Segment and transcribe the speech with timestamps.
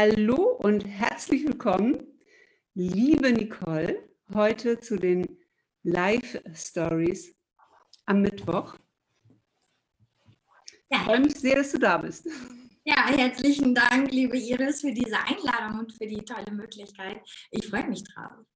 [0.00, 2.06] Hallo und herzlich willkommen,
[2.74, 5.26] liebe Nicole, heute zu den
[5.82, 7.34] Live Stories
[8.06, 8.76] am Mittwoch.
[10.88, 10.98] Ja.
[10.98, 12.28] Ich freue mich sehr, dass du da bist.
[12.84, 17.20] Ja, herzlichen Dank, liebe Iris, für diese Einladung und für die tolle Möglichkeit.
[17.50, 18.46] Ich freue mich drauf.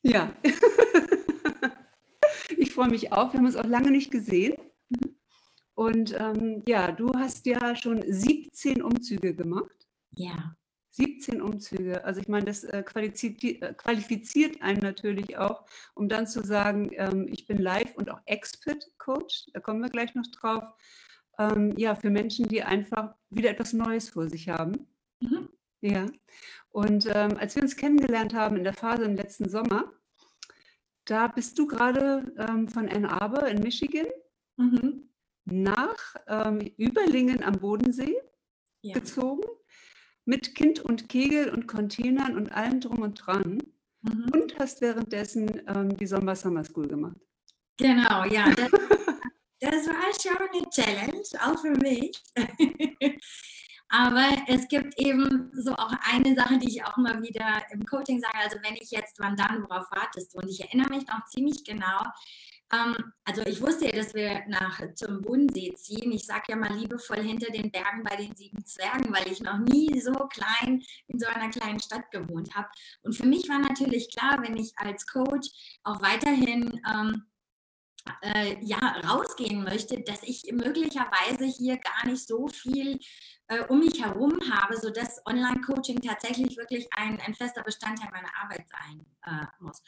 [0.00, 0.34] Ja,
[2.56, 3.34] ich freue mich auch.
[3.34, 4.54] Wir haben uns auch lange nicht gesehen.
[5.74, 9.86] Und ähm, ja, du hast ja schon 17 Umzüge gemacht.
[10.12, 10.54] Ja.
[10.98, 12.04] 17 Umzüge.
[12.04, 17.28] Also ich meine, das äh, äh, qualifiziert einen natürlich auch, um dann zu sagen, ähm,
[17.30, 20.64] ich bin Live- und auch Expert-Coach, da kommen wir gleich noch drauf.
[21.38, 24.88] Ähm, ja, für Menschen, die einfach wieder etwas Neues vor sich haben.
[25.20, 25.48] Mhm.
[25.80, 26.06] Ja.
[26.70, 29.92] Und ähm, als wir uns kennengelernt haben in der Phase im letzten Sommer,
[31.04, 32.34] da bist du gerade
[32.70, 34.08] von Ann Arbor in Michigan
[34.58, 35.08] mhm.
[35.46, 36.16] nach
[36.76, 38.14] Überlingen am Bodensee
[38.82, 38.92] ja.
[38.92, 39.40] gezogen
[40.28, 43.62] mit Kind und Kegel und Containern und allem drum und dran
[44.02, 44.26] mhm.
[44.34, 47.16] und hast währenddessen ähm, die Sommer Summer School gemacht.
[47.78, 48.54] Genau, ja.
[49.60, 52.12] Das, das war schon eine Challenge, auch für mich.
[53.88, 58.20] Aber es gibt eben so auch eine Sache, die ich auch immer wieder im Coaching
[58.20, 58.38] sage.
[58.38, 60.38] Also wenn ich jetzt, wann dann, worauf wartest du?
[60.38, 62.04] Und ich erinnere mich noch ziemlich genau,
[62.72, 66.12] ähm, also ich wusste ja, dass wir nach zum Bodensee ziehen.
[66.12, 69.58] Ich sage ja mal liebevoll hinter den Bergen bei den sieben Zwergen, weil ich noch
[69.58, 72.68] nie so klein in so einer kleinen Stadt gewohnt habe.
[73.02, 75.48] Und für mich war natürlich klar, wenn ich als Coach
[75.84, 77.26] auch weiterhin ähm,
[78.22, 82.98] äh, ja, rausgehen möchte, dass ich möglicherweise hier gar nicht so viel
[83.48, 88.66] äh, um mich herum habe, sodass Online-Coaching tatsächlich wirklich ein, ein fester Bestandteil meiner Arbeit
[88.68, 89.82] sein äh, muss.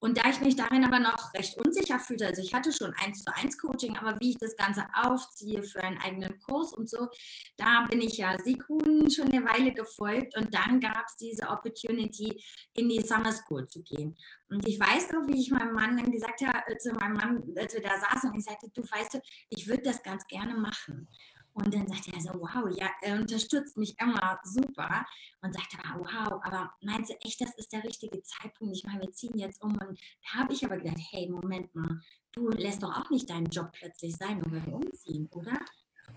[0.00, 3.22] Und da ich mich darin aber noch recht unsicher fühlte, also ich hatte schon eins
[3.22, 7.08] zu eins Coaching, aber wie ich das Ganze aufziehe für einen eigenen Kurs und so,
[7.56, 12.42] da bin ich ja Sigrun schon eine Weile gefolgt und dann gab es diese Opportunity,
[12.74, 14.16] in die Summer School zu gehen.
[14.50, 17.74] Und ich weiß noch, wie ich meinem Mann dann gesagt habe, zu meinem Mann, als
[17.74, 21.08] wir da saßen und ich sagte, du weißt du, ich würde das ganz gerne machen.
[21.54, 25.06] Und dann sagte er so, wow, ja, er unterstützt mich immer super.
[25.40, 28.76] Und sagte, wow, aber meinst du echt, das ist der richtige Zeitpunkt?
[28.76, 29.72] Ich meine, wir ziehen jetzt um.
[29.72, 32.00] Und da habe ich aber gedacht, hey, Moment mal,
[32.32, 35.58] du lässt doch auch nicht deinen Job plötzlich sein, nur weil wir umziehen, oder?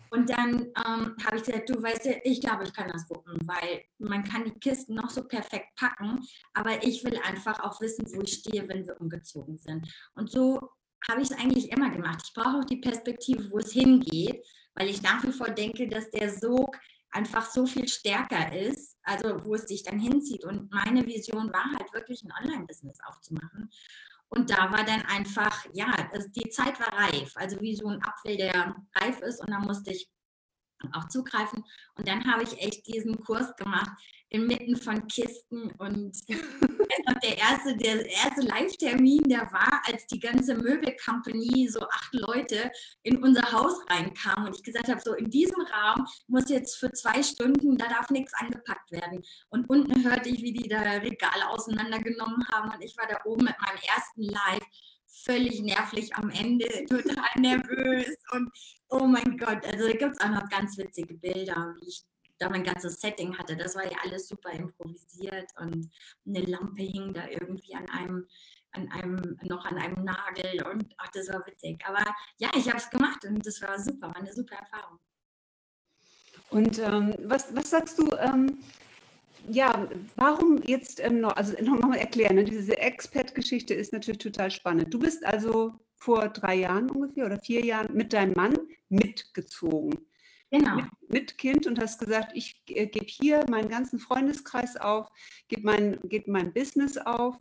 [0.10, 3.38] Und dann ähm, habe ich gesagt, du weißt ja, ich glaube, ich kann das wuppen,
[3.48, 8.06] weil man kann die Kisten noch so perfekt packen, aber ich will einfach auch wissen,
[8.14, 9.88] wo ich stehe, wenn wir umgezogen sind.
[10.16, 10.72] Und so
[11.10, 12.24] habe ich es eigentlich immer gemacht.
[12.26, 14.44] Ich brauche auch die Perspektive, wo es hingeht
[14.78, 16.78] weil ich nach wie vor denke, dass der Sog
[17.12, 20.46] einfach so viel stärker ist, also wo es sich dann hinzieht.
[20.46, 23.72] Und meine Vision war halt wirklich ein Online-Business aufzumachen.
[24.30, 25.92] Und da war dann einfach, ja,
[26.36, 29.40] die Zeit war reif, also wie so ein Apfel, der reif ist.
[29.42, 30.10] Und da musste ich
[30.92, 31.64] auch zugreifen.
[31.96, 33.92] Und dann habe ich echt diesen Kurs gemacht
[34.30, 36.18] inmitten von Kisten und
[37.24, 42.72] der erste, der erste Live-Termin, der war, als die ganze Möbelcompany, so acht Leute,
[43.04, 46.92] in unser Haus reinkamen und ich gesagt habe, so in diesem Raum muss jetzt für
[46.92, 49.24] zwei Stunden, da darf nichts angepackt werden.
[49.50, 53.46] Und unten hörte ich, wie die da Regale auseinandergenommen haben und ich war da oben
[53.46, 54.66] mit meinem ersten Live
[55.26, 58.50] völlig nervlich am Ende, total nervös und
[58.90, 62.04] oh mein Gott, also da gibt es auch noch ganz witzige Bilder, wie ich
[62.40, 63.56] da mein ganzes Setting hatte.
[63.56, 65.90] Das war ja alles super improvisiert und
[66.26, 68.28] eine Lampe hing da irgendwie an einem,
[68.72, 71.84] an einem, noch an einem Nagel und ach, das war witzig.
[71.86, 72.04] Aber
[72.38, 75.00] ja, ich habe es gemacht und das war super, war eine super Erfahrung.
[76.50, 78.60] Und ähm, was, was sagst du, ähm,
[79.50, 82.44] ja, warum jetzt ähm, noch, also nochmal erklären, ne?
[82.44, 84.94] diese Expert-Geschichte ist natürlich total spannend.
[84.94, 88.58] Du bist also vor drei Jahren ungefähr oder vier Jahren mit deinem Mann
[88.90, 90.07] mitgezogen.
[90.50, 90.76] Genau.
[90.76, 95.10] Mit, mit, Kind und hast gesagt, ich äh, gebe hier meinen ganzen Freundeskreis auf,
[95.50, 97.38] gebe mein, geb mein Business auf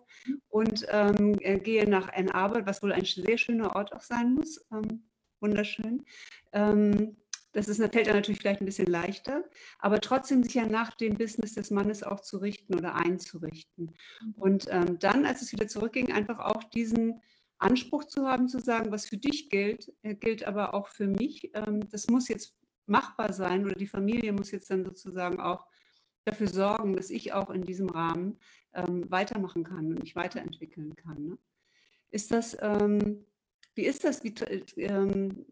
[0.49, 4.35] und ähm, äh, gehe nach Ann Arbor, was wohl ein sehr schöner Ort auch sein
[4.35, 4.65] muss.
[4.73, 5.09] Ähm,
[5.41, 6.05] wunderschön.
[6.53, 7.17] Ähm,
[7.53, 9.43] das ist, fällt dann natürlich vielleicht ein bisschen leichter,
[9.79, 13.95] aber trotzdem sich ja nach dem Business des Mannes auch zu richten oder einzurichten.
[14.21, 14.35] Mhm.
[14.37, 17.23] Und ähm, dann, als es wieder zurückging, einfach auch diesen
[17.59, 21.51] Anspruch zu haben, zu sagen, was für dich gilt, äh, gilt aber auch für mich.
[21.55, 22.55] Ähm, das muss jetzt
[22.87, 25.67] machbar sein oder die Familie muss jetzt dann sozusagen auch
[26.25, 28.39] dafür sorgen, dass ich auch in diesem Rahmen
[28.75, 31.29] ähm, weitermachen kann und mich weiterentwickeln kann.
[31.29, 31.39] Ne?
[32.11, 33.25] Ist das, ähm,
[33.75, 34.25] wie ist das?
[34.25, 34.35] Wie,
[34.77, 35.47] ähm,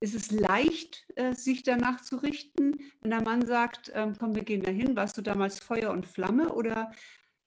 [0.00, 4.42] ist es leicht, äh, sich danach zu richten, wenn der Mann sagt, ähm, komm, wir
[4.42, 4.96] gehen dahin?
[4.96, 6.90] Warst du damals Feuer und Flamme oder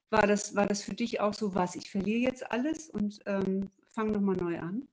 [0.10, 3.70] war das, war das für dich auch so was, ich verliere jetzt alles und ähm,
[3.90, 4.88] fange nochmal neu an?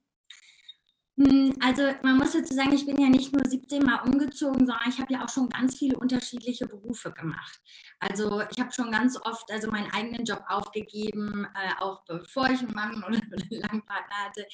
[1.18, 4.88] Hm, also man muss dazu sagen, ich bin ja nicht nur 17 Mal umgezogen, sondern
[4.88, 7.60] ich habe ja auch schon ganz viele unterschiedliche Berufe gemacht.
[8.00, 12.60] Also ich habe schon ganz oft also meinen eigenen Job aufgegeben, äh, auch bevor ich
[12.60, 14.46] einen Mann oder einen Langpartner hatte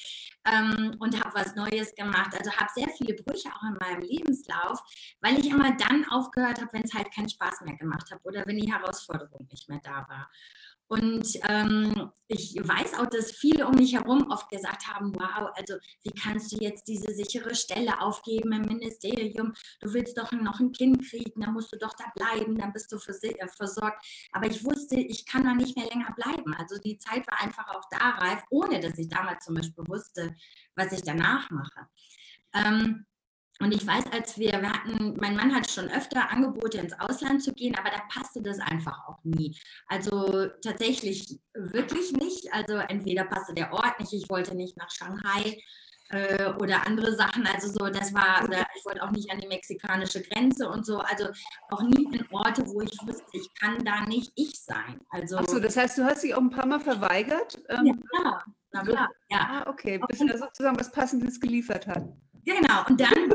[0.45, 2.35] ähm, und habe was Neues gemacht.
[2.37, 4.81] Also habe sehr viele Brüche auch in meinem Lebenslauf,
[5.21, 8.45] weil ich immer dann aufgehört habe, wenn es halt keinen Spaß mehr gemacht hat oder
[8.45, 10.29] wenn die Herausforderung nicht mehr da war.
[10.89, 15.75] Und ähm, ich weiß auch, dass viele um mich herum oft gesagt haben, wow, also
[16.01, 19.53] wie kannst du jetzt diese sichere Stelle aufgeben im Ministerium?
[19.81, 22.91] Du willst doch noch ein Kind kriegen, dann musst du doch da bleiben, dann bist
[22.91, 24.03] du äh, versorgt.
[24.31, 26.55] Aber ich wusste, ich kann da nicht mehr länger bleiben.
[26.55, 30.35] Also die Zeit war einfach auch da reif, ohne dass ich damals zum Beispiel wusste,
[30.75, 31.87] was ich danach mache.
[32.55, 33.05] Ähm,
[33.61, 37.43] und ich weiß, als wir, wir hatten, mein Mann hat schon öfter Angebote ins Ausland
[37.43, 39.57] zu gehen, aber da passte das einfach auch nie.
[39.87, 42.53] Also tatsächlich wirklich nicht.
[42.53, 45.61] Also entweder passte der Ort nicht, ich wollte nicht nach Shanghai
[46.11, 47.45] äh, oder andere Sachen.
[47.47, 50.99] Also so, das war, oder ich wollte auch nicht an die mexikanische Grenze und so.
[50.99, 51.27] Also
[51.71, 55.01] auch nie in Orte, wo ich wusste, ich kann da nicht ich sein.
[55.09, 57.59] Also, Ach so, das heißt, du hast dich auch ein paar Mal verweigert?
[57.67, 58.45] Ähm, ja, klar.
[58.71, 59.63] Na klar, ja.
[59.65, 62.07] Ah, okay, bis er sozusagen was Passendes geliefert hat.
[62.45, 63.29] Genau, und dann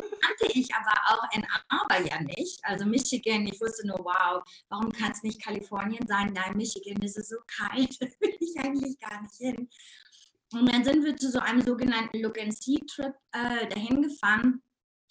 [0.44, 2.61] kannte ich aber auch Ann Arbor ja nicht.
[2.62, 6.32] Also Michigan, ich wusste nur, wow, warum kann es nicht Kalifornien sein?
[6.32, 9.69] Nein, Michigan ist es so kalt, da will ich eigentlich gar nicht hin.
[10.52, 14.62] Und dann sind wir zu so einem sogenannten Look-and-See-Trip äh, dahin gefahren.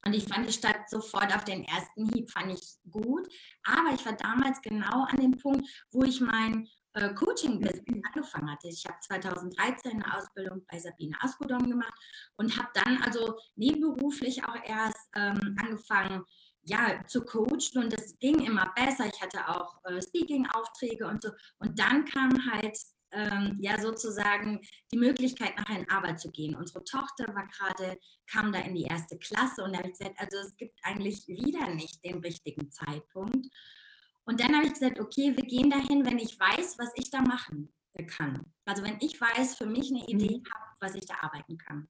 [0.06, 3.28] Und ich fand die Stadt sofort auf den ersten Hieb, fand ich gut.
[3.64, 8.68] Aber ich war damals genau an dem Punkt, wo ich mein äh, Coaching-Business angefangen hatte.
[8.68, 11.94] Ich habe 2013 eine Ausbildung bei Sabine Askodom gemacht
[12.38, 16.24] und habe dann also nebenberuflich auch erst ähm, angefangen,
[16.66, 19.06] ja, zu coachen und es ging immer besser.
[19.08, 21.32] Ich hatte auch äh, Speaking-Aufträge und so.
[21.60, 22.78] Und dann kam halt
[23.12, 24.62] ähm, ja sozusagen
[24.92, 26.56] die Möglichkeit, nachher in Arbeit zu gehen.
[26.56, 27.98] Unsere Tochter war gerade,
[28.32, 31.28] kam da in die erste Klasse und da habe ich gesagt, also es gibt eigentlich
[31.28, 33.48] wieder nicht den richtigen Zeitpunkt.
[34.26, 37.22] Und dann habe ich gesagt, okay, wir gehen dahin, wenn ich weiß, was ich da
[37.22, 37.72] machen
[38.08, 38.42] kann.
[38.66, 40.44] Also wenn ich weiß, für mich eine Idee mhm.
[40.52, 41.88] habe, was ich da arbeiten kann.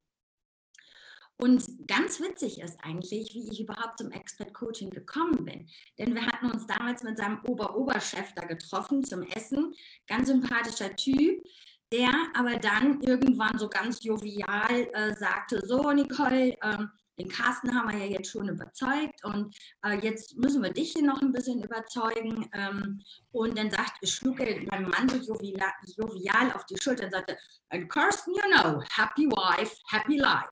[1.38, 5.68] Und ganz witzig ist eigentlich, wie ich überhaupt zum Expert Coaching gekommen bin.
[5.98, 9.74] Denn wir hatten uns damals mit seinem Ober-Oberchef da getroffen zum Essen.
[10.08, 11.44] Ganz sympathischer Typ,
[11.92, 17.92] der aber dann irgendwann so ganz jovial äh, sagte: So, Nicole, ähm, den Carsten haben
[17.92, 19.56] wir ja jetzt schon überzeugt und
[19.86, 22.50] äh, jetzt müssen wir dich hier noch ein bisschen überzeugen.
[22.54, 23.02] Ähm,
[23.32, 27.38] und dann sagt, schlug er meinem Mann so jovial, auf die Schulter und sagte,
[27.90, 30.50] Carsten, you know, happy wife, happy life.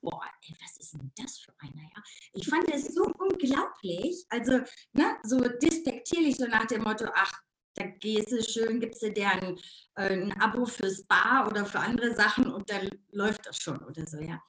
[0.00, 2.02] Boah, ey, was ist denn das für einer, ja?
[2.34, 4.60] Ich fand es so unglaublich, also
[4.92, 7.32] ne, so despektierlich, so nach dem Motto, ach,
[7.74, 9.58] da gehst du schön, gibst du dir ein,
[9.96, 14.06] äh, ein Abo fürs Bar oder für andere Sachen und dann läuft das schon oder
[14.06, 14.40] so, ja.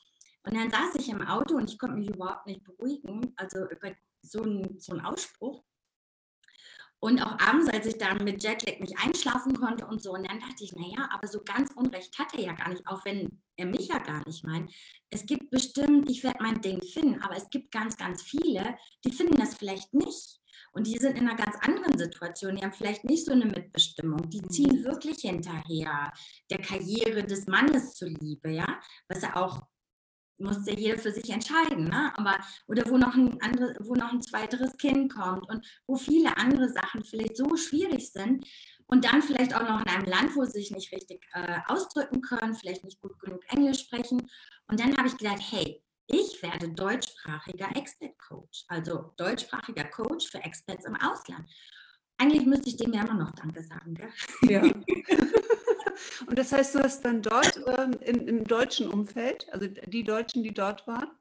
[0.46, 3.92] Und dann saß ich im Auto und ich konnte mich überhaupt nicht beruhigen, also über
[4.22, 5.64] so einen so Ausspruch.
[7.00, 10.40] Und auch abends, als ich dann mit Jetlag nicht einschlafen konnte und so, und dann
[10.40, 13.66] dachte ich, naja, aber so ganz Unrecht hat er ja gar nicht, auch wenn er
[13.66, 14.72] mich ja gar nicht meint.
[15.10, 19.12] Es gibt bestimmt, ich werde mein Ding finden, aber es gibt ganz, ganz viele, die
[19.12, 20.40] finden das vielleicht nicht.
[20.72, 24.30] Und die sind in einer ganz anderen Situation, die haben vielleicht nicht so eine Mitbestimmung.
[24.30, 24.86] Die ziehen mhm.
[24.86, 26.12] wirklich hinterher
[26.50, 28.80] der Karriere des Mannes zuliebe, ja,
[29.10, 29.62] was ja auch
[30.44, 32.12] muss ja jeder für sich entscheiden, ne?
[32.16, 36.38] Aber oder wo noch ein andere, wo noch ein zweiteres Kind kommt und wo viele
[36.38, 38.46] andere Sachen vielleicht so schwierig sind
[38.88, 42.22] und dann vielleicht auch noch in einem Land, wo sie sich nicht richtig äh, ausdrücken
[42.22, 44.30] können, vielleicht nicht gut genug Englisch sprechen.
[44.68, 50.44] Und dann habe ich gedacht, hey, ich werde deutschsprachiger Expert Coach, also deutschsprachiger Coach für
[50.44, 51.50] Experts im Ausland.
[52.18, 54.12] Eigentlich müsste ich dem ja immer noch Danke sagen, gell?
[54.44, 54.62] Ja.
[56.28, 60.44] Und das heißt, du hast dann dort ähm, im, im, deutschen Umfeld, also die Deutschen,
[60.44, 61.12] die dort waren?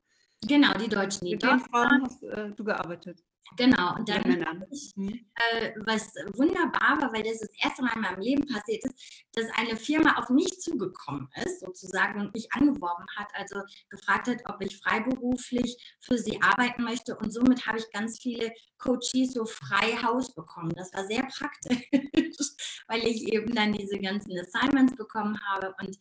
[0.47, 2.05] Genau, die Deutschen, die Mit dort den Frauen waren.
[2.05, 3.23] hast äh, du gearbeitet.
[3.57, 5.27] Genau, und dann, ich, mhm.
[5.35, 8.95] äh, was wunderbar war, weil das das erste Mal in meinem Leben passiert ist,
[9.35, 14.39] dass eine Firma auf mich zugekommen ist, sozusagen, und mich angeworben hat, also gefragt hat,
[14.47, 17.17] ob ich freiberuflich für sie arbeiten möchte.
[17.17, 20.73] Und somit habe ich ganz viele Coaches so frei Haus bekommen.
[20.75, 21.89] Das war sehr praktisch,
[22.89, 25.75] weil ich eben dann diese ganzen Assignments bekommen habe.
[25.81, 25.99] Und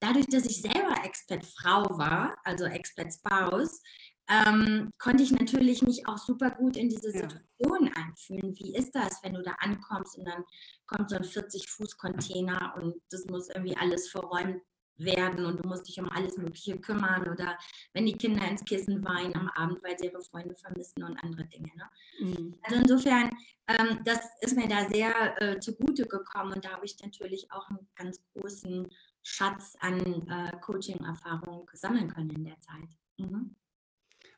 [0.00, 3.82] dadurch, dass ich selber Expert-Frau war, also Expert-Spouse,
[4.28, 7.92] ähm, konnte ich natürlich mich auch super gut in diese Situation ja.
[7.96, 8.54] einfühlen.
[8.58, 10.44] Wie ist das, wenn du da ankommst und dann
[10.86, 14.60] kommt so ein 40-Fuß-Container und das muss irgendwie alles verräumt
[14.98, 17.56] werden und du musst dich um alles Mögliche kümmern oder
[17.92, 21.44] wenn die Kinder ins Kissen weinen am Abend, weil sie ihre Freunde vermissen und andere
[21.46, 21.70] Dinge.
[21.76, 21.90] Ne?
[22.20, 22.54] Mhm.
[22.62, 23.30] Also insofern,
[23.68, 27.68] ähm, das ist mir da sehr äh, zugute gekommen und da habe ich natürlich auch
[27.70, 28.88] einen ganz großen
[29.22, 32.88] Schatz an äh, Coaching-Erfahrung sammeln können in der Zeit.
[33.18, 33.54] Mhm.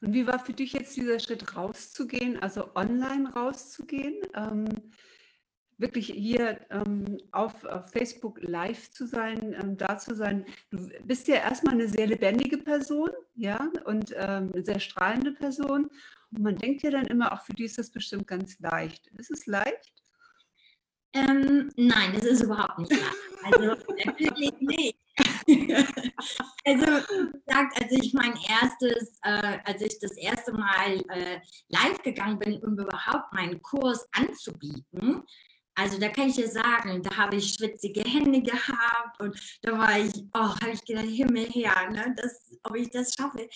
[0.00, 4.16] Und wie war für dich jetzt dieser Schritt rauszugehen, also online rauszugehen?
[4.34, 4.66] Ähm,
[5.80, 10.44] wirklich hier ähm, auf, auf, Facebook live zu sein, ähm, da zu sein.
[10.70, 15.90] Du bist ja erstmal eine sehr lebendige Person, ja, und ähm, eine sehr strahlende Person.
[16.32, 19.06] Und man denkt ja dann immer, auch für die ist das bestimmt ganz leicht.
[19.18, 19.92] Ist es leicht?
[21.12, 23.04] Ähm, nein, das ist überhaupt nicht leicht.
[23.42, 24.96] Also natürlich nicht.
[26.64, 26.86] also
[27.32, 32.62] gesagt, als ich mein erstes, äh, als ich das erste Mal äh, live gegangen bin,
[32.62, 35.24] um überhaupt meinen Kurs anzubieten,
[35.74, 39.98] also da kann ich dir sagen, da habe ich schwitzige Hände gehabt und da war
[39.98, 43.48] ich, oh, habe ich gedacht, Himmel her, ne, das, ob ich das schaffe.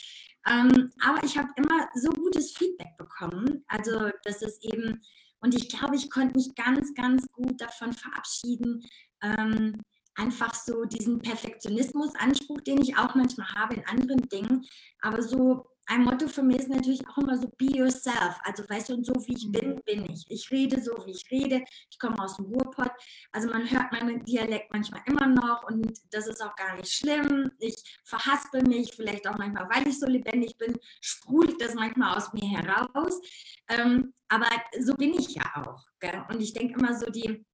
[0.47, 5.01] Ähm, aber ich habe immer so gutes Feedback bekommen, also das ist eben,
[5.45, 8.83] und ich glaube, ich konnte mich ganz, ganz gut davon verabschieden,
[9.23, 9.79] ähm,
[10.15, 14.65] einfach so diesen Perfektionismus-Anspruch, den ich auch manchmal habe in anderen Dingen,
[15.03, 18.39] aber so ein Motto für mich ist natürlich auch immer so be yourself.
[18.43, 20.25] Also weißt du, und so wie ich bin, bin ich.
[20.29, 21.63] Ich rede so, wie ich rede.
[21.91, 22.93] Ich komme aus dem Ruhrpott.
[23.33, 27.51] Also man hört meinen Dialekt manchmal immer noch und das ist auch gar nicht schlimm.
[27.59, 32.33] Ich verhaspel mich, vielleicht auch manchmal, weil ich so lebendig bin, sprudelt das manchmal aus
[32.33, 33.21] mir heraus.
[33.69, 34.49] Ähm, aber
[34.81, 35.85] so bin ich ja auch.
[36.01, 36.25] Gell?
[36.31, 37.45] Und ich denke immer so, die,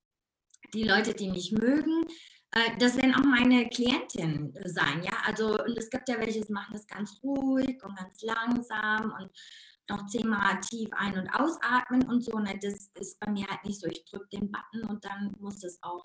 [0.73, 2.07] die Leute, die mich mögen,
[2.79, 5.13] das werden auch meine Klientinnen sein, ja.
[5.25, 9.31] Also, und es gibt ja welche, die machen das ganz ruhig und ganz langsam und
[9.89, 12.39] noch zehnmal tief ein- und ausatmen und so.
[12.39, 12.59] Ne?
[12.63, 13.87] Das ist bei mir halt nicht so.
[13.89, 16.05] Ich drücke den Button und dann muss es auch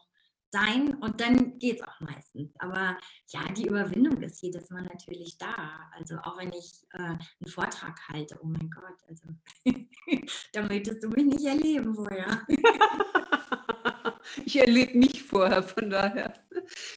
[0.51, 2.53] sein und dann geht es auch meistens.
[2.59, 2.97] Aber
[3.29, 5.89] ja, die Überwindung ist jedes Mal natürlich da.
[5.91, 9.27] Also auch wenn ich äh, einen Vortrag halte, oh mein Gott, also
[10.53, 12.45] da möchtest du mich nicht erleben vorher.
[14.45, 16.33] ich erlebe mich vorher, von daher.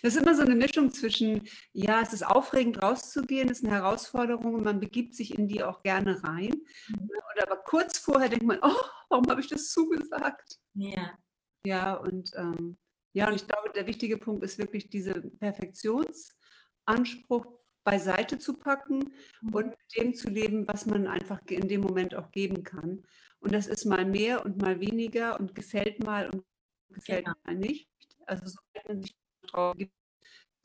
[0.02, 3.74] Das ist immer so eine Mischung zwischen, ja, es ist aufregend rauszugehen, es ist eine
[3.74, 6.54] Herausforderung und man begibt sich in die auch gerne rein.
[6.88, 6.98] Mhm.
[6.98, 10.58] Und aber kurz vorher denkt man, oh, warum habe ich das zugesagt?
[10.74, 11.18] Ja.
[11.64, 12.76] Ja, und ähm,
[13.12, 17.46] ja, und ich glaube, der wichtige Punkt ist wirklich diese Perfektionsanspruch
[17.84, 19.54] beiseite zu packen mhm.
[19.54, 23.02] und mit dem zu leben, was man einfach in dem Moment auch geben kann.
[23.40, 26.44] Und das ist mal mehr und mal weniger und gefällt mal und
[26.90, 27.36] gefällt genau.
[27.46, 27.88] mir nicht.
[28.26, 29.16] Also sobald man sich
[29.46, 29.92] drauf gibt,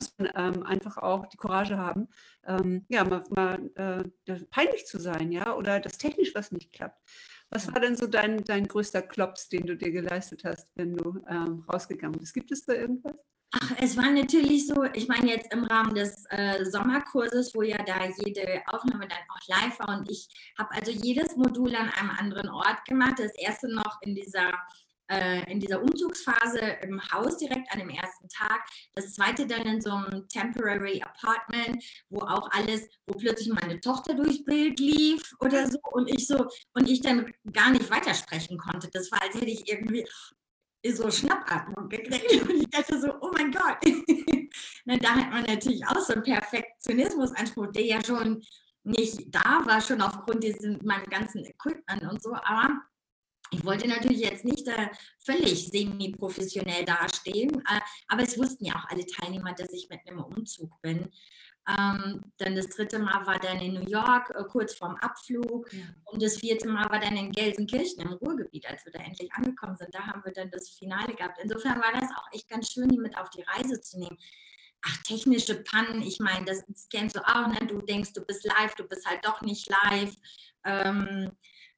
[0.00, 2.08] muss man ähm, einfach auch die Courage haben,
[2.46, 3.70] ähm, ja, mal, mal
[4.26, 7.00] äh, peinlich zu sein, ja, oder dass technisch was nicht klappt.
[7.50, 11.22] Was war denn so dein, dein größter Klops, den du dir geleistet hast, wenn du
[11.28, 12.34] ähm, rausgegangen bist?
[12.34, 13.14] Gibt es da irgendwas?
[13.52, 17.76] Ach, es war natürlich so, ich meine jetzt im Rahmen des äh, Sommerkurses, wo ja
[17.84, 20.26] da jede Aufnahme dann auch live war und ich
[20.58, 23.14] habe also jedes Modul an einem anderen Ort gemacht.
[23.18, 24.50] Das erste noch in dieser
[25.08, 28.64] äh, in dieser Umzugsphase im Haus direkt an dem ersten Tag.
[28.94, 34.14] Das zweite dann in so einem Temporary Apartment, wo auch alles, wo plötzlich meine Tochter
[34.14, 38.88] durchs Bild lief oder so und ich so und ich dann gar nicht weitersprechen konnte.
[38.92, 40.06] Das war, als hätte ich irgendwie
[40.86, 43.78] so Schnappatmung gekriegt und ich dachte so, oh mein Gott.
[44.86, 48.42] Da hat man natürlich auch so einen Perfektionismusanspruch, der ja schon
[48.84, 52.68] nicht da war, schon aufgrund dieses meinem ganzen Equipment und so, aber
[53.50, 54.88] ich wollte natürlich jetzt nicht äh,
[55.24, 60.20] völlig semi-professionell dastehen, äh, aber es wussten ja auch alle Teilnehmer, dass ich mit einem
[60.20, 61.10] Umzug bin.
[61.66, 65.72] Ähm, dann das dritte Mal war dann in New York, äh, kurz vorm Abflug.
[65.72, 65.84] Ja.
[66.04, 69.76] Und das vierte Mal war dann in Gelsenkirchen im Ruhrgebiet, als wir da endlich angekommen
[69.76, 69.94] sind.
[69.94, 71.38] Da haben wir dann das Finale gehabt.
[71.42, 74.18] Insofern war das auch echt ganz schön, die mit auf die Reise zu nehmen.
[74.86, 77.66] Ach, technische Pannen, ich meine, das, das, kennst du auch, ne?
[77.66, 80.14] Du denkst, du bist live, du bist halt doch nicht live.
[80.64, 81.30] Ähm,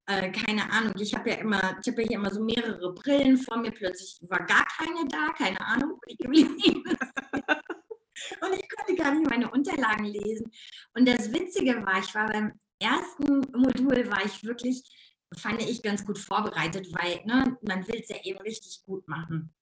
[0.06, 3.36] äh, keine Ahnung, ich habe ja immer, ich habe ja hier immer so mehrere Brillen
[3.38, 6.96] vor mir, plötzlich war gar keine da, keine Ahnung, wo die geblieben ist.
[8.40, 10.50] Und ich konnte gar nicht meine Unterlagen lesen.
[10.94, 14.82] Und das Witzige war, ich war beim ersten Modul, war ich wirklich,
[15.36, 19.54] fand ich ganz gut vorbereitet, weil ne, man will es ja eben richtig gut machen.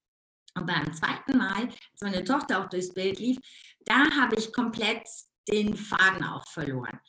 [0.54, 3.38] Und beim zweiten Mal, als meine Tochter auch durchs Bild lief,
[3.86, 5.02] da habe ich komplett
[5.48, 7.00] den Faden auch verloren.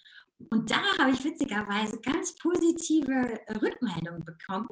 [0.49, 4.67] Und da habe ich witzigerweise ganz positive Rückmeldungen bekommen.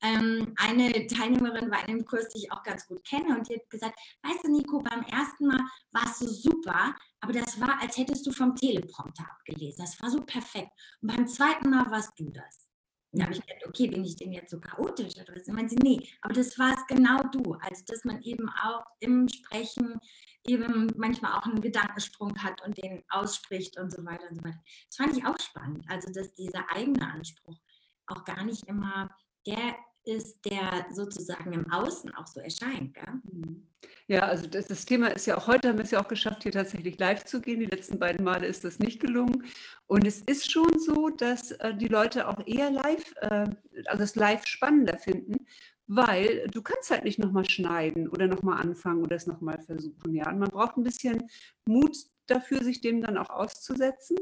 [0.00, 3.54] Ähm, eine Teilnehmerin war in einem Kurs, die ich auch ganz gut kenne, und die
[3.54, 5.60] hat gesagt: Weißt du, Nico, beim ersten Mal
[5.90, 9.84] warst du super, aber das war, als hättest du vom Teleprompter abgelesen.
[9.84, 10.70] Das war so perfekt.
[11.00, 12.68] Und beim zweiten Mal warst du das.
[13.12, 15.14] Da habe ich gedacht, okay, bin ich denn jetzt so chaotisch?
[15.16, 15.48] Oder was?
[15.48, 17.54] Und sie, nee, aber das war es genau du.
[17.54, 19.98] Also, dass man eben auch im Sprechen
[20.44, 24.62] eben manchmal auch einen Gedankensprung hat und den ausspricht und so weiter und so weiter.
[24.88, 25.84] Das fand ich auch spannend.
[25.88, 27.58] Also, dass dieser eigene Anspruch
[28.06, 29.10] auch gar nicht immer
[29.46, 32.94] der ist, der sozusagen im Außen auch so erscheint.
[32.94, 33.20] Gell?
[33.30, 33.66] Mhm.
[34.06, 36.42] Ja, also das, das, Thema ist ja auch heute, haben wir es ja auch geschafft,
[36.42, 37.60] hier tatsächlich live zu gehen.
[37.60, 39.44] Die letzten beiden Male ist das nicht gelungen.
[39.86, 43.46] Und es ist schon so, dass äh, die Leute auch eher live, äh,
[43.84, 45.46] also das Live spannender finden,
[45.88, 50.14] weil du kannst halt nicht nochmal schneiden oder nochmal anfangen oder es nochmal versuchen.
[50.14, 50.30] Ja?
[50.30, 51.28] Und man braucht ein bisschen
[51.66, 54.18] Mut dafür, sich dem dann auch auszusetzen.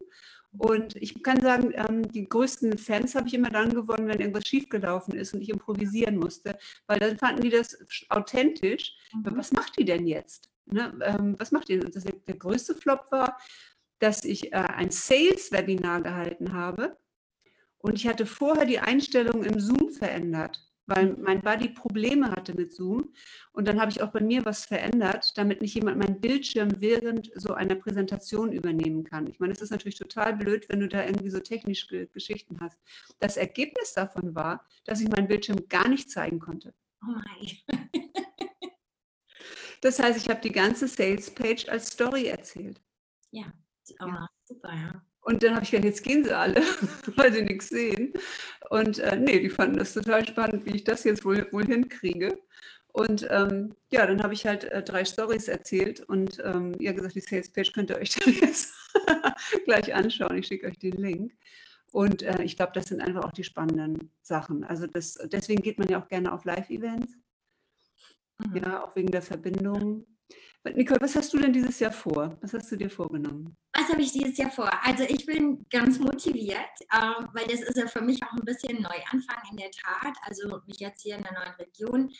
[0.57, 4.47] Und ich kann sagen, ähm, die größten Fans habe ich immer dann gewonnen, wenn irgendwas
[4.47, 6.57] schiefgelaufen ist und ich improvisieren musste,
[6.87, 7.77] weil dann fanden die das
[8.09, 8.97] authentisch.
[9.13, 9.37] Mhm.
[9.37, 10.49] Was macht die denn jetzt?
[10.67, 10.97] Ne?
[11.03, 11.81] Ähm, was macht die?
[11.81, 13.37] Das, der größte Flop war,
[13.99, 16.97] dass ich äh, ein Sales-Webinar gehalten habe
[17.79, 22.73] und ich hatte vorher die Einstellung im Zoom verändert weil mein Buddy Probleme hatte mit
[22.73, 23.13] Zoom.
[23.53, 27.31] Und dann habe ich auch bei mir was verändert, damit nicht jemand meinen Bildschirm während
[27.35, 29.27] so einer Präsentation übernehmen kann.
[29.27, 32.79] Ich meine, es ist natürlich total blöd, wenn du da irgendwie so technisch Geschichten hast.
[33.19, 36.75] Das Ergebnis davon war, dass ich meinen Bildschirm gar nicht zeigen konnte.
[37.03, 37.81] Oh mein.
[39.81, 42.81] das heißt, ich habe die ganze Sales Page als Story erzählt.
[43.31, 43.53] Ja,
[43.99, 44.29] ja.
[44.45, 45.03] super, ja.
[45.21, 46.61] Und dann habe ich gedacht, jetzt gehen sie alle,
[47.17, 48.13] weil sie nichts sehen.
[48.71, 52.39] Und äh, nee, die fanden das total spannend, wie ich das jetzt wohl, wohl hinkriege.
[52.93, 57.15] Und ähm, ja, dann habe ich halt äh, drei Stories erzählt und ähm, ihr gesagt,
[57.15, 58.73] die Sales Page könnt ihr euch dann jetzt
[59.65, 60.39] gleich anschauen.
[60.39, 61.33] Ich schicke euch den Link.
[61.93, 64.65] Und äh, ich glaube, das sind einfach auch die spannenden Sachen.
[64.65, 67.13] Also das, deswegen geht man ja auch gerne auf Live-Events.
[68.39, 68.57] Mhm.
[68.57, 70.07] Ja, auch wegen der Verbindung.
[70.75, 72.37] Nicole, was hast du denn dieses Jahr vor?
[72.41, 73.57] Was hast du dir vorgenommen?
[73.73, 74.71] Was habe ich dieses Jahr vor?
[74.85, 76.59] Also ich bin ganz motiviert,
[76.91, 80.15] äh, weil das ist ja für mich auch ein bisschen Neuanfang in der Tat.
[80.23, 82.11] Also mich jetzt hier in der neuen Region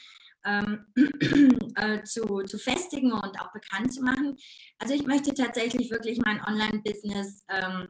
[0.45, 0.87] ähm,
[1.77, 4.37] äh, zu, zu festigen und auch bekannt zu machen.
[4.79, 7.89] Also ich möchte tatsächlich wirklich mein Online-Business ähm,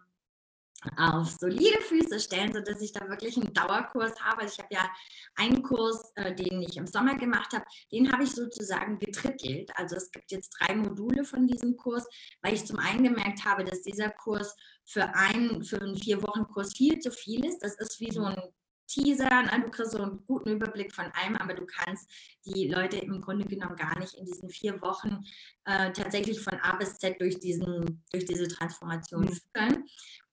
[0.96, 4.42] auf solide Füße stellen, sodass ich da wirklich einen Dauerkurs habe.
[4.42, 4.90] Also ich habe ja
[5.36, 9.70] einen Kurs, äh, den ich im Sommer gemacht habe, den habe ich sozusagen getrittelt.
[9.76, 12.06] Also es gibt jetzt drei Module von diesem Kurs,
[12.42, 16.44] weil ich zum einen gemerkt habe, dass dieser Kurs für einen, für einen vier Wochen
[16.44, 17.58] Kurs viel zu viel ist.
[17.58, 18.40] Das ist wie so ein
[18.86, 19.62] Teaser, ne?
[19.64, 22.08] du kriegst so einen guten Überblick von allem, aber du kannst
[22.44, 25.24] die Leute im Grunde genommen gar nicht in diesen vier Wochen
[25.64, 29.40] äh, tatsächlich von A bis Z durch, diesen, durch diese Transformation mhm.
[29.54, 29.84] führen.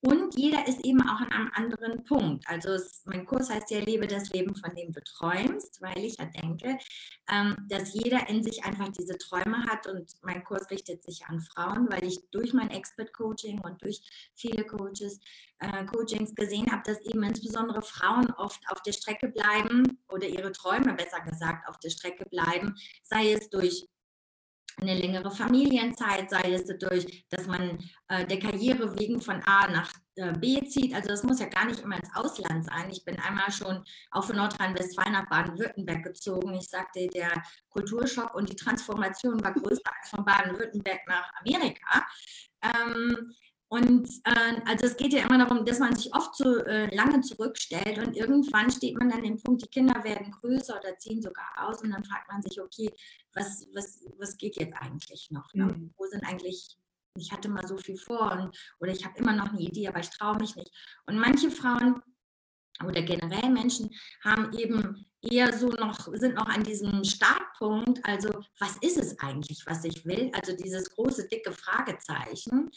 [0.06, 2.44] Und jeder ist eben auch an einem anderen Punkt.
[2.50, 6.18] Also es, mein Kurs heißt ja, lebe das Leben, von dem du träumst, weil ich
[6.18, 6.78] ja denke,
[7.32, 9.88] ähm, dass jeder in sich einfach diese Träume hat.
[9.88, 14.02] Und mein Kurs richtet sich an Frauen, weil ich durch mein Expert-Coaching und durch
[14.36, 15.22] viele Coaches,
[15.60, 20.52] äh, Coachings gesehen habe, dass eben insbesondere Frauen oft auf der Strecke bleiben oder ihre
[20.52, 23.88] Träume besser gesagt auf der Strecke bleiben, sei es durch
[24.80, 29.92] eine längere Familienzeit, sei es dadurch, dass man äh, der Karriere wegen von A nach
[30.16, 30.94] äh, B zieht.
[30.94, 32.90] Also das muss ja gar nicht immer ins Ausland sein.
[32.92, 36.54] Ich bin einmal schon auch von Nordrhein-Westfalen nach Baden-Württemberg gezogen.
[36.54, 37.32] Ich sagte, der
[37.70, 42.06] Kulturschock und die Transformation war größer als von Baden-Württemberg nach Amerika.
[42.62, 43.34] Ähm,
[43.74, 47.22] und äh, also es geht ja immer darum, dass man sich oft so äh, lange
[47.22, 51.48] zurückstellt und irgendwann steht man an dem Punkt, die Kinder werden größer oder ziehen sogar
[51.58, 52.92] aus und dann fragt man sich, okay,
[53.34, 55.54] was, was, was geht jetzt eigentlich noch?
[55.54, 55.66] Ne?
[55.66, 55.94] Mhm.
[55.98, 56.78] Wo sind eigentlich,
[57.18, 60.00] ich hatte mal so viel vor und, oder ich habe immer noch eine Idee, aber
[60.00, 60.72] ich traue mich nicht.
[61.06, 62.02] Und manche Frauen
[62.86, 63.90] oder generell Menschen
[64.24, 69.64] haben eben eher so noch, sind noch an diesem Startpunkt, also was ist es eigentlich,
[69.66, 70.32] was ich will?
[70.34, 72.70] Also dieses große, dicke Fragezeichen.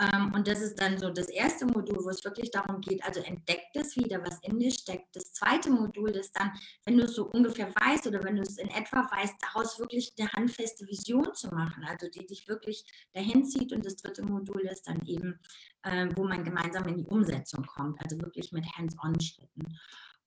[0.00, 3.20] Ähm, und das ist dann so das erste Modul, wo es wirklich darum geht, also
[3.20, 5.14] entdeckt es wieder, was in dir steckt.
[5.14, 6.52] Das zweite Modul ist dann,
[6.86, 10.12] wenn du es so ungefähr weißt oder wenn du es in etwa weißt, daraus wirklich
[10.18, 13.72] eine handfeste Vision zu machen, also die dich wirklich dahin zieht.
[13.72, 15.38] Und das dritte Modul ist dann eben,
[15.82, 19.78] äh, wo man gemeinsam in die Umsetzung kommt, also wirklich mit Hands-on-Schritten.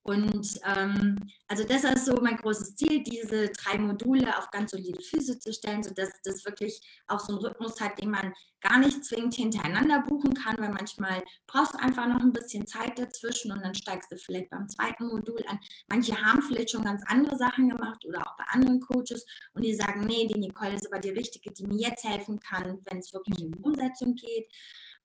[0.04, 5.02] Und ähm, also das ist so mein großes Ziel, diese drei Module auf ganz solide
[5.02, 9.06] Füße zu stellen, sodass das wirklich auch so einen Rhythmus hat, den man gar nicht
[9.06, 13.62] zwingend hintereinander buchen kann, weil manchmal brauchst du einfach noch ein bisschen Zeit dazwischen und
[13.64, 15.60] dann steigst du vielleicht beim zweiten Modul an.
[15.88, 19.74] Manche haben vielleicht schon ganz andere Sachen gemacht oder auch bei anderen Coaches und die
[19.74, 23.14] sagen, nee, die Nicole ist aber die Richtige, die mir jetzt helfen kann, wenn es
[23.14, 24.48] wirklich die Umsetzung geht.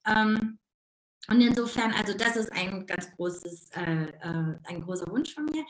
[0.07, 0.59] Ähm,
[1.31, 5.65] und insofern, also das ist ein ganz großes, äh, äh, ein großer Wunsch von mir.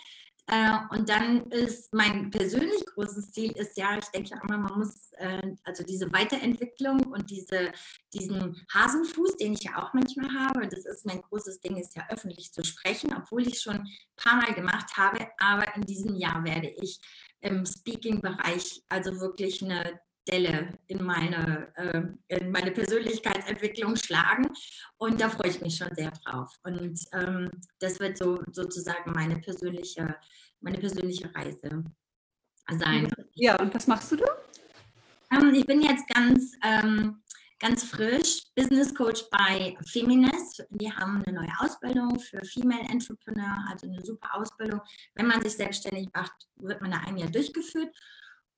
[0.47, 4.79] Äh, und dann ist mein persönlich großes Ziel ist ja, ich denke ja immer, man
[4.79, 7.71] muss äh, also diese Weiterentwicklung und diese,
[8.15, 12.07] diesen Hasenfuß, den ich ja auch manchmal habe, das ist mein großes Ding, ist ja
[12.09, 15.29] öffentlich zu sprechen, obwohl ich schon ein paar Mal gemacht habe.
[15.39, 16.99] Aber in diesem Jahr werde ich
[17.41, 24.47] im Speaking-Bereich also wirklich eine Stelle in meine, äh, in meine Persönlichkeitsentwicklung schlagen.
[24.99, 26.55] Und da freue ich mich schon sehr drauf.
[26.63, 30.17] Und ähm, das wird so sozusagen meine persönliche
[30.61, 31.85] meine persönliche Reise
[32.79, 33.09] sein.
[33.35, 34.27] Ja, und was machst du da?
[35.33, 37.23] Ähm, ich bin jetzt ganz, ähm,
[37.59, 40.65] ganz frisch Business Coach bei Feminist.
[40.71, 44.81] Die haben eine neue Ausbildung für Female Entrepreneur, also eine super Ausbildung.
[45.15, 47.95] Wenn man sich selbstständig macht, wird man da ein Jahr durchgeführt.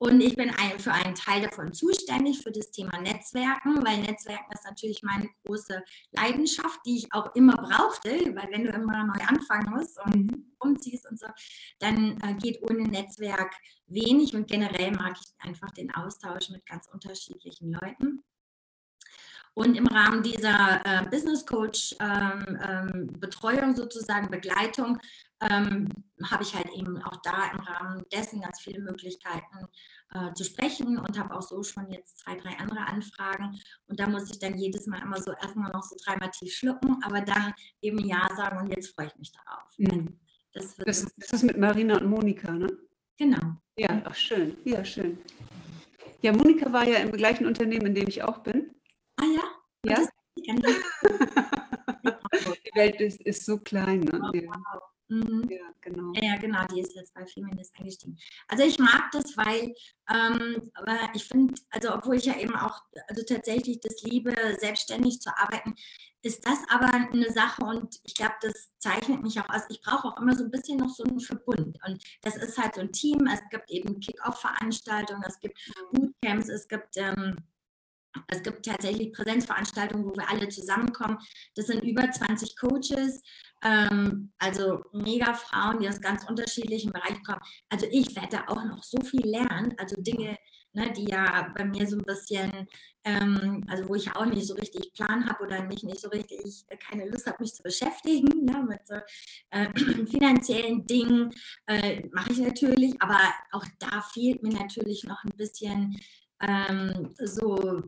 [0.02, 4.50] Und ich bin ein, für einen Teil davon zuständig, für das Thema Netzwerken, weil Netzwerken
[4.50, 5.82] ist natürlich meine große
[6.12, 10.52] Leidenschaft, die ich auch immer brauchte, weil wenn du immer neu anfangen musst und mhm.
[10.58, 11.26] umziehst und so,
[11.80, 13.54] dann äh, geht ohne Netzwerk
[13.88, 18.24] wenig und generell mag ich einfach den Austausch mit ganz unterschiedlichen Leuten.
[19.52, 24.98] Und im Rahmen dieser äh, Business Coach ähm, ähm, Betreuung sozusagen, Begleitung,
[25.40, 25.88] ähm,
[26.30, 29.66] habe ich halt eben auch da im Rahmen dessen ganz viele Möglichkeiten
[30.12, 33.58] äh, zu sprechen und habe auch so schon jetzt zwei, drei andere Anfragen.
[33.86, 37.02] Und da muss ich dann jedes Mal immer so erstmal noch so dreimal tief schlucken,
[37.02, 39.62] aber dann eben Ja sagen und jetzt freue ich mich darauf.
[39.78, 40.18] Mhm.
[40.52, 42.66] Das, das, das, ist mit Marina und Monika, ne?
[43.16, 43.56] Genau.
[43.76, 44.56] Ja, ach schön.
[44.64, 45.18] Ja, schön.
[46.22, 48.74] Ja, Monika war ja im gleichen Unternehmen, in dem ich auch bin.
[49.16, 49.42] Ah ja?
[49.86, 50.06] Ja.
[52.64, 54.00] Die Welt ist, ist so klein.
[54.00, 54.20] Ne?
[54.20, 54.89] Wow.
[55.10, 55.16] Ja.
[55.16, 55.48] Mhm.
[55.50, 56.12] Ja, genau.
[56.14, 58.16] Ja, genau, die ist jetzt bei Feminist eingestiegen.
[58.48, 59.74] Also ich mag das, weil
[60.08, 60.70] ähm,
[61.14, 65.74] ich finde, also obwohl ich ja eben auch also tatsächlich das liebe, selbstständig zu arbeiten,
[66.22, 69.62] ist das aber eine Sache und ich glaube, das zeichnet mich auch aus.
[69.70, 72.74] Ich brauche auch immer so ein bisschen noch so einen Verbund und das ist halt
[72.74, 73.26] so ein Team.
[73.26, 75.58] Es gibt eben Kick-Off-Veranstaltungen, es gibt
[75.92, 76.12] mhm.
[76.22, 77.36] Bootcamps, es gibt ähm,
[78.26, 81.18] es gibt tatsächlich Präsenzveranstaltungen, wo wir alle zusammenkommen.
[81.54, 83.22] Das sind über 20 Coaches,
[83.62, 87.40] ähm, also mega Frauen, die aus ganz unterschiedlichen Bereichen kommen.
[87.68, 90.36] Also ich werde auch noch so viel lernen, also Dinge,
[90.72, 92.68] ne, die ja bei mir so ein bisschen,
[93.04, 96.64] ähm, also wo ich auch nicht so richtig Plan habe oder mich nicht so richtig,
[96.68, 98.94] äh, keine Lust habe, mich zu beschäftigen ne, mit so
[99.50, 99.68] äh,
[100.06, 101.30] finanziellen Dingen,
[101.66, 103.18] äh, mache ich natürlich, aber
[103.52, 105.96] auch da fehlt mir natürlich noch ein bisschen
[106.40, 107.82] ähm, so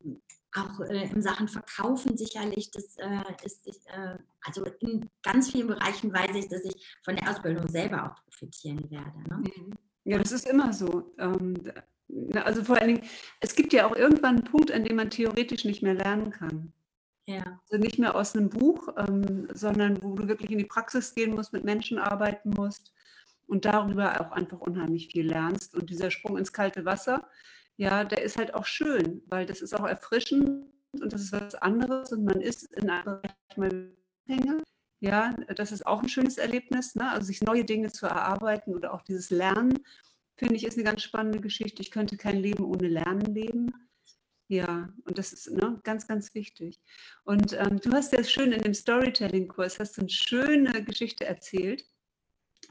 [0.55, 6.13] auch äh, in Sachen Verkaufen sicherlich, das äh, ist, äh, also in ganz vielen Bereichen
[6.13, 9.19] weiß ich, dass ich von der Ausbildung selber auch profitieren werde.
[9.29, 9.43] Ne?
[9.57, 9.73] Mhm.
[10.05, 11.15] Ja, das ist immer so.
[11.19, 11.55] Ähm,
[12.35, 13.09] also vor allen Dingen,
[13.41, 16.73] es gibt ja auch irgendwann einen Punkt, an dem man theoretisch nicht mehr lernen kann.
[17.27, 17.61] Ja.
[17.71, 21.35] Also nicht mehr aus einem Buch, ähm, sondern wo du wirklich in die Praxis gehen
[21.35, 22.93] musst, mit Menschen arbeiten musst
[23.47, 25.75] und darüber auch einfach unheimlich viel lernst.
[25.75, 27.29] Und dieser Sprung ins kalte Wasser,
[27.77, 31.55] ja, der ist halt auch schön, weil das ist auch erfrischend und das ist was
[31.55, 34.63] anderes und man ist in einem Bereich mal Hänge.
[35.01, 37.11] Ja, das ist auch ein schönes Erlebnis, ne?
[37.11, 39.81] also sich neue Dinge zu erarbeiten oder auch dieses Lernen,
[40.37, 41.83] finde ich, ist eine ganz spannende Geschichte.
[41.83, 43.73] Ich könnte kein Leben ohne Lernen leben.
[44.49, 46.79] Ja, und das ist ne, ganz, ganz wichtig.
[47.25, 51.87] Und ähm, du hast ja schön in dem Storytelling-Kurs, hast du eine schöne Geschichte erzählt,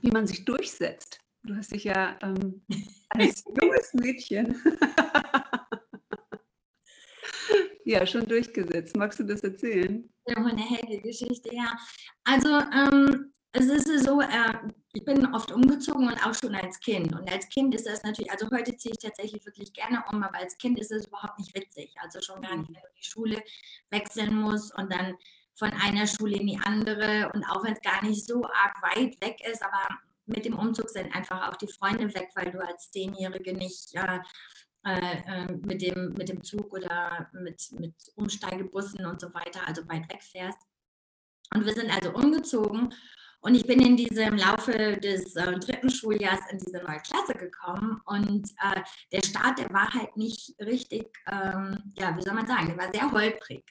[0.02, 1.21] wie man sich durchsetzt.
[1.44, 2.62] Du hast dich ja ähm,
[3.10, 4.62] als junges Mädchen
[7.86, 8.96] ja schon durchgesetzt.
[8.96, 10.08] Magst du das erzählen?
[10.28, 11.76] Ja, eine Helge-Geschichte, ja.
[12.24, 14.54] Also ähm, es ist so, äh,
[14.94, 17.12] ich bin oft umgezogen und auch schon als Kind.
[17.14, 20.38] Und als Kind ist das natürlich, also heute ziehe ich tatsächlich wirklich gerne um, aber
[20.38, 21.94] als Kind ist es überhaupt nicht witzig.
[22.02, 23.44] Also schon gar nicht, wenn du die Schule
[23.90, 25.16] wechseln musst und dann
[25.56, 29.20] von einer Schule in die andere und auch wenn es gar nicht so arg weit
[29.22, 29.88] weg ist, aber
[30.32, 34.20] mit dem Umzug sind einfach auch die Freunde weg, weil du als Zehnjährige nicht äh,
[34.84, 40.12] äh, mit, dem, mit dem Zug oder mit, mit Umsteigebussen und so weiter, also weit
[40.12, 40.60] weg fährst.
[41.54, 42.94] Und wir sind also umgezogen
[43.42, 48.00] und ich bin in diesem Laufe des äh, dritten Schuljahres in diese neue Klasse gekommen
[48.06, 52.68] und äh, der Start, der war halt nicht richtig, ähm, ja, wie soll man sagen,
[52.68, 53.64] der war sehr holprig.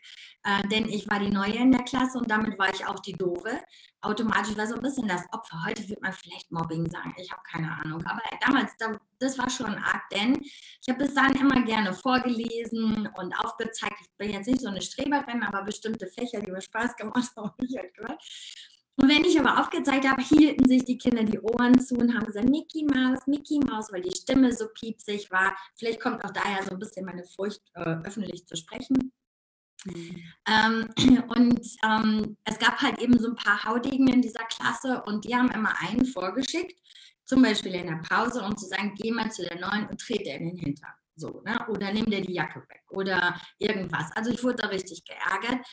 [0.42, 3.12] Äh, denn ich war die Neue in der Klasse und damit war ich auch die
[3.12, 3.60] Doofe.
[4.00, 5.62] Automatisch war so ein bisschen das Opfer.
[5.66, 8.02] Heute wird man vielleicht Mobbing sagen, ich habe keine Ahnung.
[8.06, 8.72] Aber damals,
[9.18, 13.96] das war schon arg, denn ich habe bis dahin immer gerne vorgelesen und aufgezeigt.
[14.00, 17.50] Ich bin jetzt nicht so eine Streberin, aber bestimmte Fächer, die mir Spaß gemacht haben,
[17.50, 18.22] habe ich halt gehört.
[19.00, 22.26] Und wenn ich aber aufgezeigt habe, hielten sich die Kinder die Ohren zu und haben
[22.26, 25.56] gesagt, Mickey Maus, Mickey Maus, weil die Stimme so piepsig war.
[25.76, 29.12] Vielleicht kommt auch daher so ein bisschen meine Furcht, äh, öffentlich zu sprechen.
[29.86, 30.22] Mhm.
[30.46, 30.88] Ähm,
[31.28, 35.34] und ähm, es gab halt eben so ein paar Haudegen in dieser Klasse und die
[35.34, 36.78] haben immer einen vorgeschickt,
[37.24, 40.30] zum Beispiel in der Pause, um zu sagen, geh mal zu der neuen und trete
[40.30, 40.92] in den Hintern.
[41.16, 41.66] So, ne?
[41.68, 44.10] Oder nimm dir die Jacke weg oder irgendwas.
[44.14, 45.66] Also ich wurde da richtig geärgert.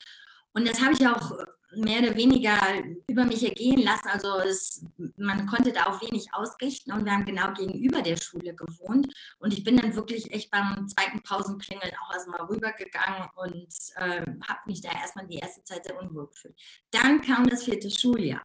[0.58, 1.38] Und das habe ich auch
[1.76, 2.58] mehr oder weniger
[3.06, 4.08] über mich ergehen lassen.
[4.08, 4.84] Also es,
[5.16, 9.06] man konnte da auch wenig ausrichten und wir haben genau gegenüber der Schule gewohnt.
[9.38, 14.60] Und ich bin dann wirklich echt beim zweiten Pausenklingeln auch erstmal rübergegangen und äh, habe
[14.66, 16.58] mich da erstmal die erste Zeit sehr unwohl gefühlt.
[16.90, 18.44] Dann kam das vierte Schuljahr.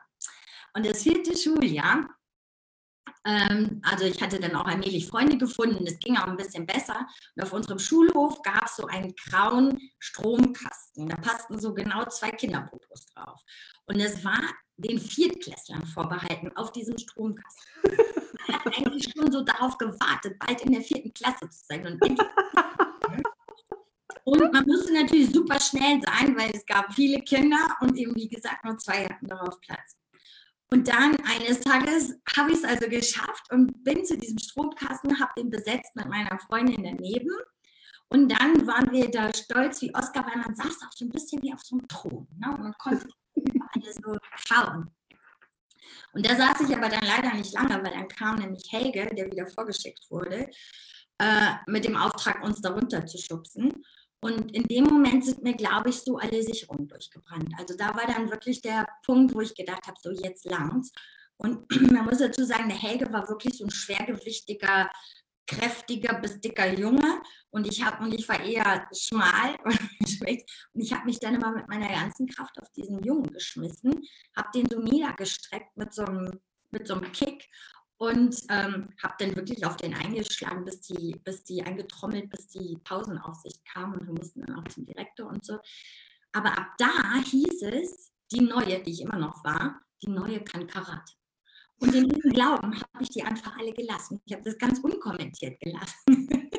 [0.75, 2.07] Und das vierte Schuljahr
[3.23, 7.07] also ich hatte dann auch allmählich Freunde gefunden, es ging auch ein bisschen besser.
[7.35, 11.07] Und auf unserem Schulhof gab es so einen grauen Stromkasten.
[11.07, 13.41] Da passten so genau zwei Kinderpopos drauf.
[13.85, 14.41] Und es war
[14.77, 17.71] den Viertklässlern vorbehalten auf diesem Stromkasten.
[18.47, 21.85] Man hat eigentlich schon so darauf gewartet, bald in der vierten Klasse zu sein.
[21.85, 22.19] Und,
[24.25, 28.27] und man musste natürlich super schnell sein, weil es gab viele Kinder und eben, wie
[28.27, 29.95] gesagt, nur zwei hatten darauf Platz.
[30.73, 35.31] Und dann eines Tages habe ich es also geschafft und bin zu diesem Stromkasten, habe
[35.37, 37.29] den besetzt mit meiner Freundin daneben.
[38.09, 41.43] Und dann waren wir da stolz wie Oscar, weil man saß auch so ein bisschen
[41.43, 42.27] wie auf so einem Thron.
[42.39, 42.51] Ne?
[42.55, 43.07] Und man konnte
[43.75, 44.89] alles so schauen.
[46.13, 49.27] Und da saß ich aber dann leider nicht lange, weil dann kam nämlich Helge, der
[49.27, 50.49] wieder vorgeschickt wurde,
[51.19, 53.85] äh, mit dem Auftrag, uns darunter zu schubsen.
[54.23, 57.53] Und in dem Moment sind mir, glaube ich, so alle Sicherungen durchgebrannt.
[57.57, 60.91] Also da war dann wirklich der Punkt, wo ich gedacht habe, so jetzt langt's.
[61.35, 64.89] Und man muss dazu sagen, der Helge war wirklich so ein schwergewichtiger
[65.45, 71.05] kräftiger bis dicker Junge und ich habe und ich war eher schmal und ich habe
[71.05, 74.07] mich dann immer mit meiner ganzen Kraft auf diesen Jungen geschmissen,
[74.37, 76.39] habe den so niedergestreckt mit so einem
[76.71, 77.49] mit so einem Kick
[78.03, 82.77] und ähm, habe dann wirklich auf den eingeschlagen, bis die bis die eingetrommelt, bis die
[82.83, 85.57] Pausenaufsicht kam und wir mussten dann auch zum Direktor und so.
[86.33, 90.67] Aber ab da hieß es, die neue, die ich immer noch war, die neue kann
[90.67, 91.13] Karate.
[91.77, 94.21] Und in diesem Glauben habe ich die einfach alle gelassen.
[94.25, 96.03] Ich habe das ganz unkommentiert gelassen.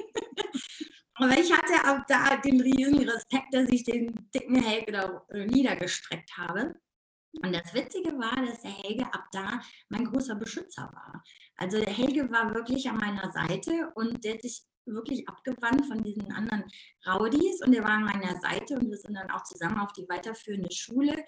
[1.17, 6.37] Aber ich hatte auch da den riesen Respekt, dass ich den dicken Helge da niedergestreckt
[6.39, 6.75] habe.
[7.43, 11.23] Und das Witzige war, dass der Helge ab da mein großer Beschützer war.
[11.57, 16.03] Also der Helge war wirklich an meiner Seite und der hat sich wirklich abgewandt von
[16.03, 16.65] diesen anderen
[17.07, 20.07] Raudis und der war an meiner Seite und wir sind dann auch zusammen auf die
[20.09, 21.25] weiterführende Schule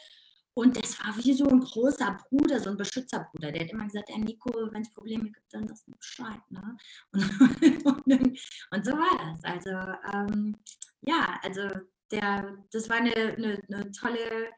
[0.58, 3.52] und das war wie so ein großer Bruder, so ein Beschützerbruder.
[3.52, 6.40] Der hat immer gesagt, ja, Nico, wenn es Probleme gibt, dann sagst du Bescheid.
[6.48, 6.76] Ne?
[7.12, 8.40] Und, und,
[8.70, 9.44] und, so war das.
[9.44, 9.70] Also
[10.14, 10.56] ähm,
[11.02, 11.68] ja, also
[12.10, 14.50] der, das war eine, eine, eine tolle,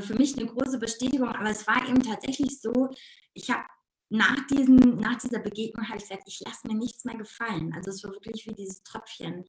[0.00, 1.28] für mich eine große Bestätigung.
[1.28, 2.90] Aber es war eben tatsächlich so,
[3.34, 3.64] ich habe
[4.10, 7.72] nach, nach dieser Begegnung habe ich gesagt, ich lasse mir nichts mehr gefallen.
[7.74, 9.44] Also es war wirklich wie dieses Tröpfchen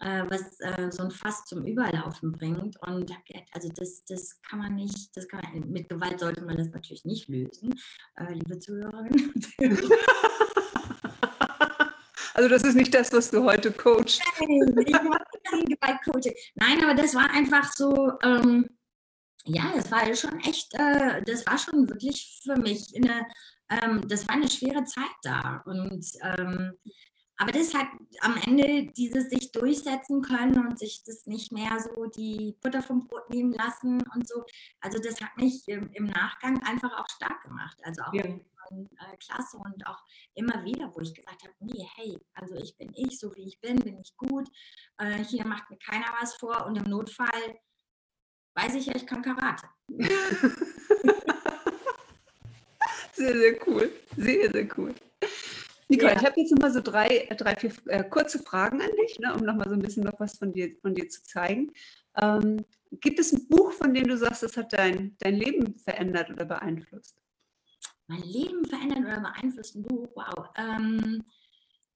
[0.00, 2.80] äh, was äh, so ein Fass zum Überlaufen bringt.
[2.82, 3.12] Und
[3.52, 7.04] also das, das kann man nicht, das kann man, mit Gewalt sollte man das natürlich
[7.04, 7.74] nicht lösen,
[8.16, 9.34] äh, liebe Zuhörerinnen.
[12.34, 14.22] Also das ist nicht das, was du heute coachst.
[14.38, 16.34] Nein, ich kein Gewaltcoaching.
[16.54, 18.77] Nein, aber das war einfach so, ähm,
[19.44, 23.26] ja, das war schon echt, äh, das war schon wirklich für mich eine,
[23.70, 25.62] ähm, das war eine schwere Zeit da.
[25.66, 26.74] Und ähm,
[27.40, 27.86] aber das hat
[28.20, 33.06] am Ende dieses sich durchsetzen können und sich das nicht mehr so die Butter vom
[33.06, 34.44] Brot nehmen lassen und so.
[34.80, 37.78] Also das hat mich im, im Nachgang einfach auch stark gemacht.
[37.84, 38.24] Also auch ja.
[38.24, 40.02] in äh, Klasse und auch
[40.34, 43.60] immer wieder, wo ich gesagt habe, nee, hey, also ich bin ich, so wie ich
[43.60, 44.48] bin, bin ich gut.
[44.98, 47.60] Äh, hier macht mir keiner was vor und im Notfall
[48.58, 49.68] weiß ich ja, ich kann Karate.
[53.12, 53.92] sehr, sehr cool.
[54.16, 54.94] Sehr, sehr cool.
[55.88, 56.18] Nicole, ja.
[56.18, 59.42] ich habe jetzt nochmal so drei, drei vier äh, kurze Fragen an dich, ne, um
[59.42, 61.72] nochmal so ein bisschen noch was von dir, von dir zu zeigen.
[62.20, 62.64] Ähm,
[63.00, 66.44] gibt es ein Buch, von dem du sagst, das hat dein, dein Leben verändert oder
[66.44, 67.16] beeinflusst?
[68.08, 70.08] Mein Leben verändert oder beeinflusst ein Buch?
[70.14, 70.48] Wow.
[70.56, 71.24] Ähm,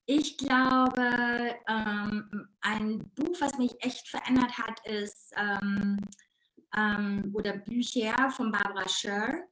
[0.06, 5.32] ich glaube, ähm, ein Buch, was mich echt verändert hat, ist
[6.76, 9.44] ähm, oder Bücher von Barbara Scher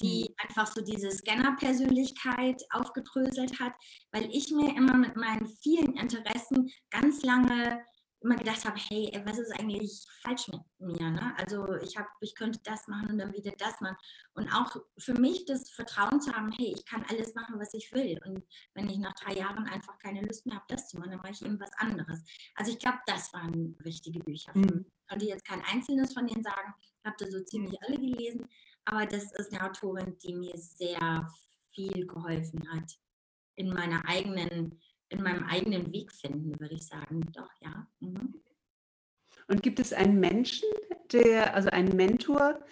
[0.00, 0.34] die mhm.
[0.38, 3.72] einfach so diese Scanner-Persönlichkeit aufgedröselt hat,
[4.12, 7.84] weil ich mir immer mit meinen vielen Interessen ganz lange
[8.24, 11.10] immer gedacht habe, hey, was ist eigentlich falsch mit mir?
[11.10, 11.34] Ne?
[11.36, 13.96] Also ich habe, ich könnte das machen und dann wieder das machen.
[14.34, 17.92] Und auch für mich das Vertrauen zu haben, hey, ich kann alles machen, was ich
[17.92, 18.18] will.
[18.24, 18.42] Und
[18.74, 21.32] wenn ich nach drei Jahren einfach keine Lust mehr habe, das zu machen, dann mache
[21.32, 22.24] ich eben was anderes.
[22.54, 24.52] Also ich glaube, das waren wichtige Bücher.
[24.54, 24.86] Mhm.
[24.86, 28.48] Ich konnte jetzt kein einzelnes von denen sagen, habe da so ziemlich alle gelesen,
[28.86, 31.28] aber das ist eine Autorin, die mir sehr
[31.74, 32.98] viel geholfen hat
[33.56, 37.20] in meiner eigenen, in meinem eigenen Weg finden, würde ich sagen.
[37.32, 37.86] Doch, ja.
[38.00, 38.40] Mhm.
[39.48, 40.68] Und gibt es einen Menschen,
[41.12, 42.64] der, also einen Mentor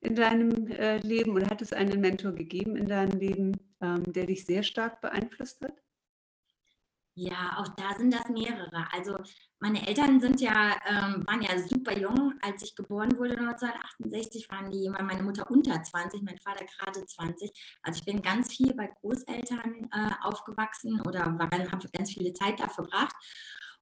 [0.00, 4.26] in deinem äh, Leben oder hat es einen Mentor gegeben in deinem Leben, ähm, der
[4.26, 5.74] dich sehr stark beeinflusst hat?
[7.14, 8.86] Ja, auch da sind das mehrere.
[8.92, 9.16] Also
[9.58, 14.70] meine Eltern sind ja, ähm, waren ja super jung, als ich geboren wurde 1968, waren
[14.70, 17.50] die, war meine Mutter unter 20, mein Vater gerade 20.
[17.82, 22.68] Also ich bin ganz viel bei Großeltern äh, aufgewachsen oder habe ganz viele Zeit da
[22.68, 23.14] verbracht.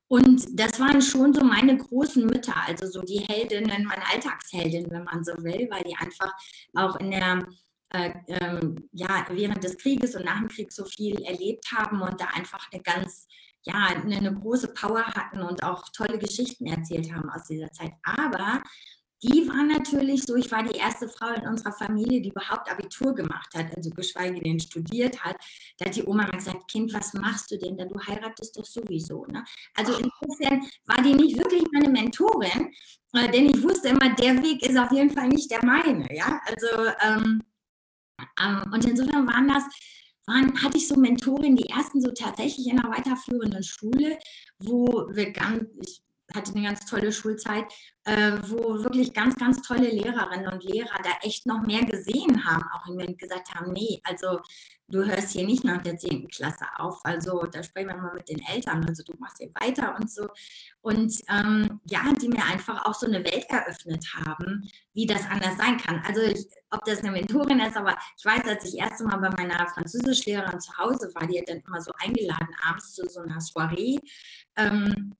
[0.08, 5.04] Und das waren schon so meine großen Mütter, also so die Heldinnen, meine Alltagsheldinnen, wenn
[5.04, 6.32] man so will, weil die einfach
[6.74, 7.46] auch in der
[7.90, 12.20] äh, ähm, ja, während des Krieges und nach dem Krieg so viel erlebt haben und
[12.20, 13.26] da einfach eine ganz,
[13.62, 17.92] ja, eine, eine große Power hatten und auch tolle Geschichten erzählt haben aus dieser Zeit.
[18.02, 18.62] Aber
[19.22, 23.14] die war natürlich so, ich war die erste Frau in unserer Familie, die überhaupt Abitur
[23.14, 25.36] gemacht hat, also geschweige denn studiert hat.
[25.78, 27.84] Da hat die Oma mal gesagt, Kind, was machst du denn da?
[27.84, 29.26] Du heiratest doch sowieso.
[29.26, 29.44] Ne?
[29.74, 32.72] Also insofern war die nicht wirklich meine Mentorin,
[33.14, 36.06] äh, denn ich wusste immer, der Weg ist auf jeden Fall nicht der meine.
[36.14, 36.40] Ja?
[36.46, 37.42] Also, ähm,
[38.72, 39.64] und insofern waren das,
[40.26, 44.18] waren, hatte ich so Mentoren, die ersten so tatsächlich in einer weiterführenden Schule,
[44.58, 46.02] wo wir ganz, ich
[46.34, 47.64] hatte eine ganz tolle Schulzeit,
[48.04, 52.64] äh, wo wirklich ganz, ganz tolle Lehrerinnen und Lehrer da echt noch mehr gesehen haben,
[52.74, 54.40] auch im Moment gesagt haben, nee, also
[54.88, 56.28] du hörst hier nicht nach der 10.
[56.28, 59.94] Klasse auf, also da sprechen wir mal mit den Eltern, also du machst hier weiter
[59.98, 60.28] und so.
[60.80, 65.56] Und ähm, ja, die mir einfach auch so eine Welt eröffnet haben, wie das anders
[65.58, 66.02] sein kann.
[66.06, 69.30] Also ich, ob das eine Mentorin ist, aber ich weiß, als ich erst mal bei
[69.30, 73.40] meiner Französischlehrerin zu Hause war, die hat dann immer so eingeladen abends zu so einer
[73.40, 73.98] Soiree.
[74.56, 75.14] Ähm,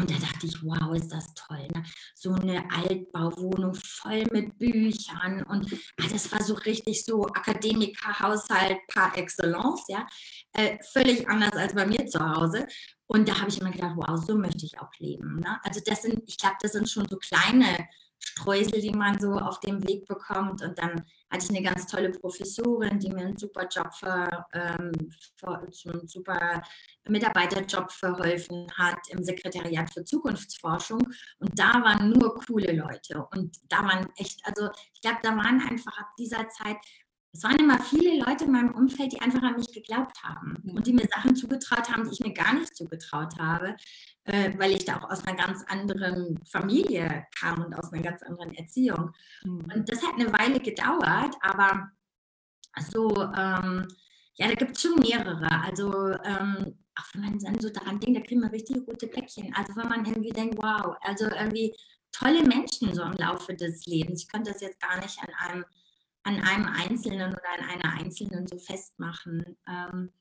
[0.00, 1.68] und da dachte ich, wow, ist das toll.
[1.74, 1.84] Ne?
[2.14, 5.42] So eine Altbauwohnung voll mit Büchern.
[5.42, 9.84] Und ah, das war so richtig so Akademikerhaushalt par excellence.
[9.88, 10.06] Ja?
[10.52, 12.66] Äh, völlig anders als bei mir zu Hause.
[13.06, 15.40] Und da habe ich immer gedacht, wow, so möchte ich auch leben.
[15.40, 15.58] Ne?
[15.64, 17.88] Also das sind, ich glaube, das sind schon so kleine
[18.20, 20.62] Streusel, die man so auf dem Weg bekommt.
[20.62, 24.92] Und dann hatte ich eine ganz tolle Professorin, die mir einen super Job für, ähm,
[25.36, 26.62] für einen super
[27.08, 31.00] Mitarbeiterjob verholfen hat im Sekretariat für Zukunftsforschung.
[31.38, 33.26] Und da waren nur coole Leute.
[33.32, 36.76] Und da waren echt, also ich glaube, da waren einfach ab dieser Zeit
[37.32, 40.86] es waren immer viele Leute in meinem Umfeld, die einfach an mich geglaubt haben und
[40.86, 43.76] die mir Sachen zugetraut haben, die ich mir gar nicht zugetraut habe,
[44.24, 48.22] äh, weil ich da auch aus einer ganz anderen Familie kam und aus einer ganz
[48.22, 49.12] anderen Erziehung.
[49.44, 49.64] Mhm.
[49.74, 51.90] Und das hat eine Weile gedauert, aber
[52.90, 53.86] so, ähm,
[54.34, 55.48] ja, da gibt es schon mehrere.
[55.62, 55.92] Also,
[56.24, 59.54] ähm, auch wenn man dann so daran denkt, da kriegen wir richtig rote Päckchen.
[59.54, 61.74] Also, wenn man irgendwie denkt, wow, also irgendwie
[62.12, 64.22] tolle Menschen so im Laufe des Lebens.
[64.22, 65.64] Ich könnte das jetzt gar nicht an einem
[66.22, 69.56] an einem Einzelnen oder an einer Einzelnen so festmachen.
[69.68, 70.12] Ähm,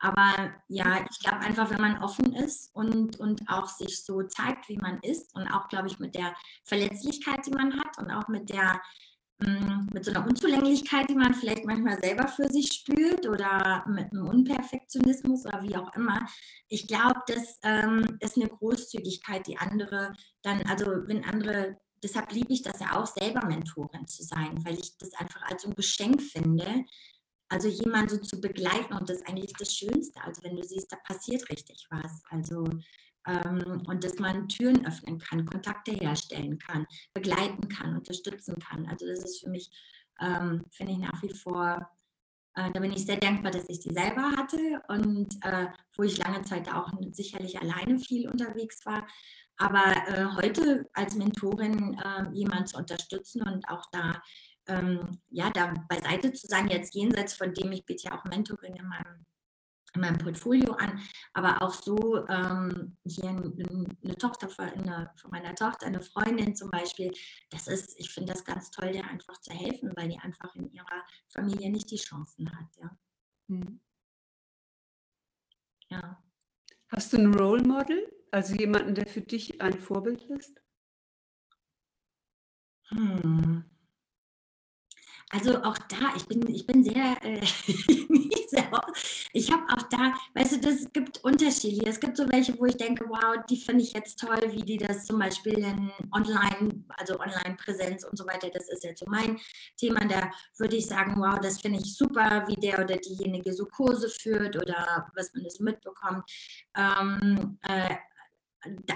[0.00, 4.68] aber ja, ich glaube einfach, wenn man offen ist und, und auch sich so zeigt,
[4.68, 6.34] wie man ist und auch, glaube ich, mit der
[6.64, 8.80] Verletzlichkeit, die man hat und auch mit der
[9.40, 14.10] mm, mit so einer Unzulänglichkeit, die man vielleicht manchmal selber für sich spürt oder mit
[14.10, 16.26] einem Unperfektionismus oder wie auch immer.
[16.68, 22.52] Ich glaube, das ähm, ist eine Großzügigkeit, die andere dann, also wenn andere deshalb liebe
[22.52, 26.22] ich das ja auch, selber Mentorin zu sein, weil ich das einfach als ein Geschenk
[26.22, 26.84] finde.
[27.48, 30.22] Also jemanden so zu begleiten und das ist eigentlich das Schönste.
[30.22, 32.22] Also wenn du siehst, da passiert richtig was.
[32.30, 32.64] Also
[33.26, 38.86] ähm, und dass man Türen öffnen kann, Kontakte herstellen kann, begleiten kann, unterstützen kann.
[38.86, 39.70] Also das ist für mich,
[40.20, 41.90] ähm, finde ich nach wie vor,
[42.54, 46.18] äh, da bin ich sehr dankbar, dass ich die selber hatte und äh, wo ich
[46.18, 49.06] lange Zeit auch sicherlich alleine viel unterwegs war.
[49.60, 54.22] Aber äh, heute als Mentorin äh, jemanden zu unterstützen und auch da,
[54.68, 58.74] ähm, ja, da beiseite zu sein, jetzt jenseits von dem, ich biete ja auch Mentoring
[58.74, 59.26] in meinem,
[59.92, 60.98] in meinem Portfolio an,
[61.34, 66.70] aber auch so ähm, hier eine Tochter von, eine, von meiner Tochter, eine Freundin zum
[66.70, 67.12] Beispiel,
[67.50, 70.72] das ist, ich finde das ganz toll, der einfach zu helfen, weil die einfach in
[70.72, 72.98] ihrer Familie nicht die Chancen hat, ja.
[73.48, 73.78] Hm.
[75.90, 76.22] Ja.
[76.88, 78.19] Hast du ein Role Model?
[78.32, 80.60] Also jemanden, der für dich ein Vorbild ist?
[82.90, 83.64] Hm.
[85.32, 87.40] Also auch da, ich bin, ich bin sehr, äh,
[89.32, 91.86] ich habe auch da, weißt du, das gibt Unterschiede.
[91.88, 94.76] Es gibt so welche, wo ich denke, wow, die finde ich jetzt toll, wie die
[94.76, 99.38] das zum Beispiel in Online, also Online-Präsenz und so weiter, das ist jetzt so mein
[99.76, 100.00] Thema.
[100.00, 104.08] Da würde ich sagen, wow, das finde ich super, wie der oder diejenige so Kurse
[104.08, 106.24] führt oder was man das mitbekommt.
[106.76, 107.94] Ähm, äh,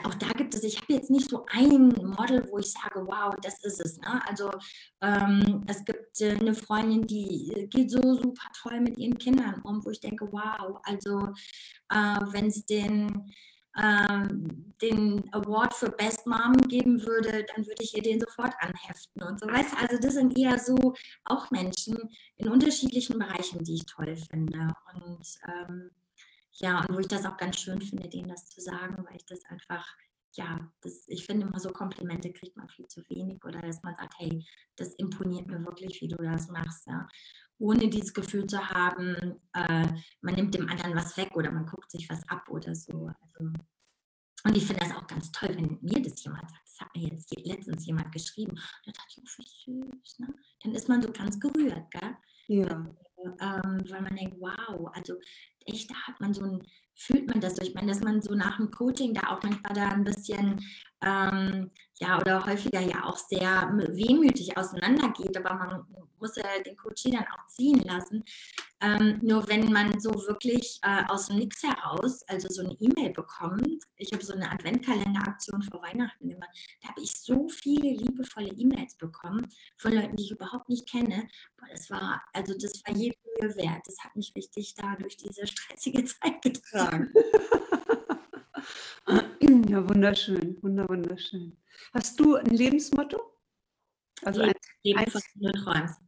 [0.04, 3.34] auch da gibt es, ich habe jetzt nicht so ein Model, wo ich sage, wow,
[3.42, 3.98] das ist es.
[3.98, 4.20] Ne?
[4.28, 4.50] Also
[5.00, 9.60] ähm, es gibt äh, eine Freundin, die äh, geht so super toll mit ihren Kindern
[9.62, 11.28] um, wo ich denke, wow, also
[11.90, 13.32] äh, wenn es den,
[13.76, 14.28] äh,
[14.82, 19.40] den Award für Best Mom geben würde, dann würde ich ihr den sofort anheften und
[19.40, 19.46] so.
[19.46, 20.94] Weißt also das sind eher so
[21.24, 21.96] auch Menschen
[22.36, 24.74] in unterschiedlichen Bereichen, die ich toll finde.
[24.94, 25.90] Und ähm,
[26.56, 29.26] ja, und wo ich das auch ganz schön finde, denen das zu sagen, weil ich
[29.26, 29.86] das einfach,
[30.32, 33.96] ja, das, ich finde immer so Komplimente kriegt man viel zu wenig oder dass man
[33.96, 34.44] sagt, hey,
[34.76, 37.08] das imponiert mir wirklich, wie du das machst, ja.
[37.58, 39.86] Ohne dieses Gefühl zu haben, äh,
[40.20, 43.10] man nimmt dem anderen was weg oder man guckt sich was ab oder so.
[43.22, 43.52] Also,
[44.46, 46.62] und ich finde das auch ganz toll, wenn mir das jemand sagt.
[46.66, 48.50] Das hat mir jetzt letztens jemand geschrieben.
[48.50, 50.18] Und da dachte ich, oh, wie süß.
[50.18, 50.34] Ne?
[50.62, 51.90] Dann ist man so ganz gerührt.
[51.90, 52.16] Gell?
[52.48, 52.86] Ja.
[53.40, 55.14] Ähm, weil man denkt, wow, also
[55.66, 56.62] echt, da hat man so ein,
[56.94, 57.62] fühlt man das so.
[57.62, 60.60] Ich meine, dass man so nach dem Coaching da auch manchmal da ein bisschen
[61.02, 65.86] ähm, ja, oder häufiger ja auch sehr wehmütig auseinandergeht, aber man
[66.18, 68.24] muss ja den Coach dann auch ziehen lassen.
[68.80, 73.10] Ähm, nur wenn man so wirklich äh, aus dem Nix heraus, also so eine E-Mail
[73.12, 76.50] bekommt, ich habe so eine Adventkalender-Aktion vor Weihnachten gemacht,
[76.82, 79.46] da habe ich so viele liebevolle E-Mails bekommen
[79.76, 81.28] von Leuten, die ich überhaupt nicht kenne.
[81.56, 83.82] Boah, das war, also das war jede Mühe wert.
[83.86, 87.12] Das hat mich richtig da durch diese stressige Zeit getragen.
[89.68, 91.56] Ja, wunderschön, wunder, wunderschön.
[91.92, 93.20] Hast du ein Lebensmotto?
[94.22, 96.00] Also ein, Leben, was du träumst.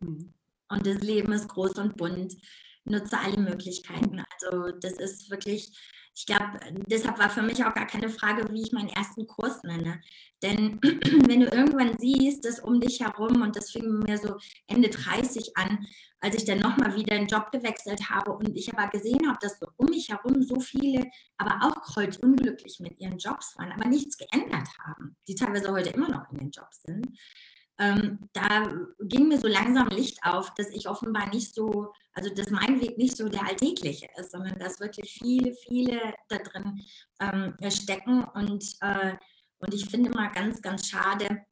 [0.00, 0.32] Hm.
[0.68, 2.36] Und das Leben ist groß und bunt.
[2.84, 4.22] Nutze alle Möglichkeiten.
[4.34, 5.76] Also das ist wirklich
[6.14, 9.62] ich glaube, deshalb war für mich auch gar keine Frage, wie ich meinen ersten Kurs
[9.62, 10.00] nenne.
[10.42, 14.36] Denn wenn du irgendwann siehst, dass um dich herum, und das fing mir so
[14.66, 15.86] Ende 30 an,
[16.20, 19.58] als ich dann nochmal wieder einen Job gewechselt habe und ich aber gesehen habe, dass
[19.58, 24.16] so um mich herum so viele, aber auch kreuzunglücklich mit ihren Jobs waren, aber nichts
[24.18, 27.06] geändert haben, die teilweise heute immer noch in den Jobs sind,
[27.78, 28.70] ähm, da
[29.00, 32.98] ging mir so langsam Licht auf, dass ich offenbar nicht so, also dass mein Weg
[32.98, 36.80] nicht so der alltägliche ist, sondern dass wirklich viele, viele da drin
[37.20, 38.24] ähm, stecken.
[38.24, 39.14] Und, äh,
[39.58, 41.44] und ich finde mal ganz, ganz schade,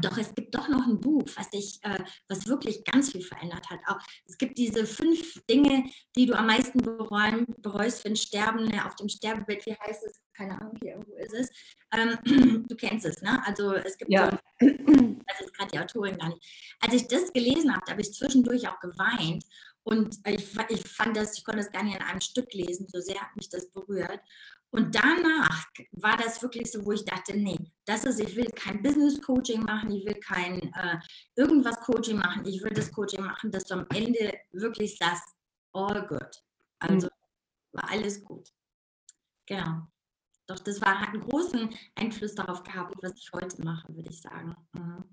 [0.00, 3.68] doch es gibt doch noch ein Buch, was dich, äh, was wirklich ganz viel verändert
[3.70, 3.80] hat.
[3.86, 5.84] Auch es gibt diese fünf Dinge,
[6.16, 10.20] die du am meisten bereuen, bereust, wenn Sterben auf dem Sterbebett, wie heißt es?
[10.34, 11.50] Keine Ahnung, hier irgendwo ist es.
[11.92, 13.44] Ähm, du kennst es, ne?
[13.46, 14.30] Also es gibt ja.
[14.30, 16.76] so, also ist gerade die Autorin gar nicht.
[16.80, 19.44] Als ich das gelesen habe, da habe ich zwischendurch auch geweint.
[19.88, 23.00] Und ich, ich fand das, ich konnte das gar nicht in einem Stück lesen, so
[23.00, 24.20] sehr hat mich das berührt.
[24.70, 28.82] Und danach war das wirklich so, wo ich dachte, nee, das ist, ich will kein
[28.82, 30.98] Business Coaching machen, ich will kein äh,
[31.36, 35.34] irgendwas Coaching machen, ich will das Coaching machen, dass du am Ende wirklich sagst,
[35.72, 36.42] all good.
[36.80, 37.80] Also mhm.
[37.80, 38.52] war alles gut.
[39.46, 39.86] Genau.
[40.46, 44.20] Doch das war, hat einen großen Einfluss darauf gehabt, was ich heute mache, würde ich
[44.20, 44.54] sagen.
[44.72, 45.04] Mhm.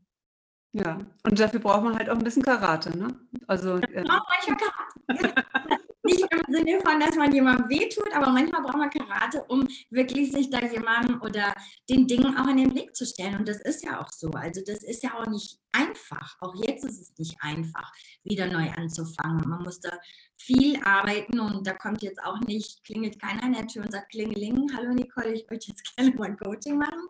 [0.73, 3.07] Ja, und dafür braucht man halt auch ein bisschen Karate, ne?
[3.47, 5.45] Also, äh, manchmal Karate.
[6.05, 10.31] Nicht im Sinne von, dass man jemandem wehtut, aber manchmal braucht man Karate, um wirklich
[10.31, 11.53] sich da jemandem oder
[11.89, 13.37] den Dingen auch in den Blick zu stellen.
[13.37, 14.29] Und das ist ja auch so.
[14.31, 16.37] Also das ist ja auch nicht einfach.
[16.41, 17.91] Auch jetzt ist es nicht einfach,
[18.23, 19.49] wieder neu anzufangen.
[19.49, 19.97] Man muss da
[20.37, 24.11] viel arbeiten und da kommt jetzt auch nicht, klingelt keiner an der Tür und sagt,
[24.11, 27.07] klingeling, hallo Nicole, ich möchte jetzt gerne mal ein Coaching machen.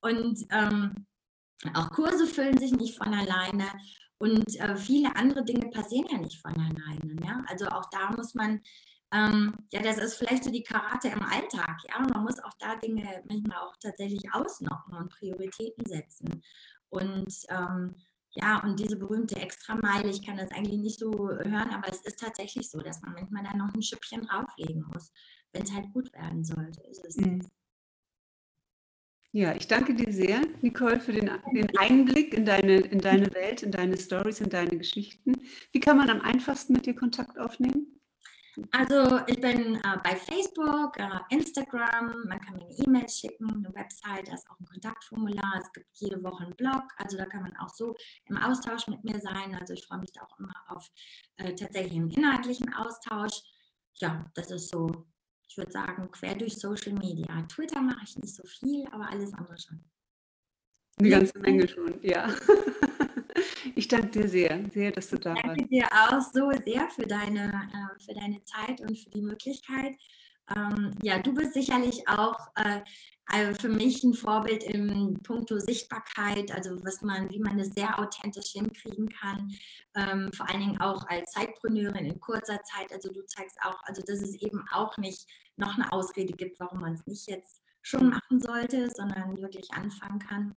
[0.00, 1.06] Und ähm,
[1.74, 3.66] auch Kurse füllen sich nicht von alleine.
[4.18, 7.16] Und äh, viele andere Dinge passieren ja nicht von alleine.
[7.24, 7.44] Ja?
[7.46, 8.60] Also auch da muss man,
[9.12, 11.78] ähm, ja, das ist vielleicht so die Karate im Alltag.
[11.88, 16.42] Ja, man muss auch da Dinge manchmal auch tatsächlich ausnocken und Prioritäten setzen.
[16.90, 17.94] Und ähm,
[18.32, 22.20] ja, und diese berühmte Extrameile, ich kann das eigentlich nicht so hören, aber es ist
[22.20, 25.12] tatsächlich so, dass man manchmal da noch ein Schüppchen drauflegen muss,
[25.52, 26.82] wenn es halt gut werden sollte.
[26.88, 27.40] Ist es mhm.
[29.38, 33.62] Ja, ich danke dir sehr, Nicole, für den, den Einblick in deine, in deine Welt,
[33.62, 35.32] in deine Stories, in deine Geschichten.
[35.70, 38.00] Wie kann man am einfachsten mit dir Kontakt aufnehmen?
[38.72, 43.72] Also ich bin äh, bei Facebook, äh, Instagram, man kann mir eine E-Mail schicken, eine
[43.76, 47.42] Website, da ist auch ein Kontaktformular, es gibt jede Woche einen Blog, also da kann
[47.42, 49.54] man auch so im Austausch mit mir sein.
[49.54, 50.90] Also ich freue mich da auch immer auf
[51.36, 53.40] äh, tatsächlich einen inhaltlichen Austausch.
[54.00, 55.06] Ja, das ist so
[55.48, 57.42] ich würde sagen, quer durch Social Media.
[57.48, 59.82] Twitter mache ich nicht so viel, aber alles andere schon.
[60.98, 62.28] Eine ganze Menge schon, ja.
[63.74, 65.38] Ich danke dir sehr, sehr, dass du da warst.
[65.38, 69.22] Ich danke dir auch so sehr für deine, äh, für deine Zeit und für die
[69.22, 69.94] Möglichkeit.
[70.54, 72.80] Ähm, ja, du bist sicherlich auch äh,
[73.30, 77.98] also für mich ein Vorbild im Punkto Sichtbarkeit, also was man, wie man das sehr
[77.98, 79.52] authentisch hinkriegen kann,
[79.94, 82.90] ähm, vor allen Dingen auch als Zeitpreneurin in kurzer Zeit.
[82.92, 86.80] Also du zeigst auch, also dass es eben auch nicht noch eine Ausrede gibt, warum
[86.80, 90.54] man es nicht jetzt schon machen sollte, sondern wirklich anfangen kann.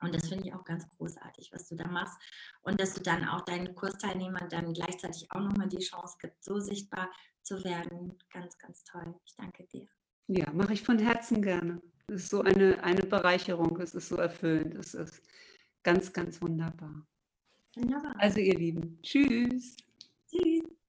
[0.00, 2.18] Und das finde ich auch ganz großartig, was du da machst.
[2.62, 6.58] Und dass du dann auch deinen Kursteilnehmern dann gleichzeitig auch nochmal die Chance gibt, so
[6.58, 7.10] sichtbar
[7.42, 8.16] zu werden.
[8.32, 9.14] Ganz, ganz toll.
[9.26, 9.88] Ich danke dir.
[10.28, 11.80] Ja, mache ich von Herzen gerne.
[12.06, 15.22] Es ist so eine, eine Bereicherung, es ist so erfüllend, es ist
[15.82, 17.06] ganz, ganz wunderbar.
[17.76, 18.14] Wunderbar.
[18.18, 19.76] Also ihr Lieben, tschüss.
[20.28, 20.79] Tschüss.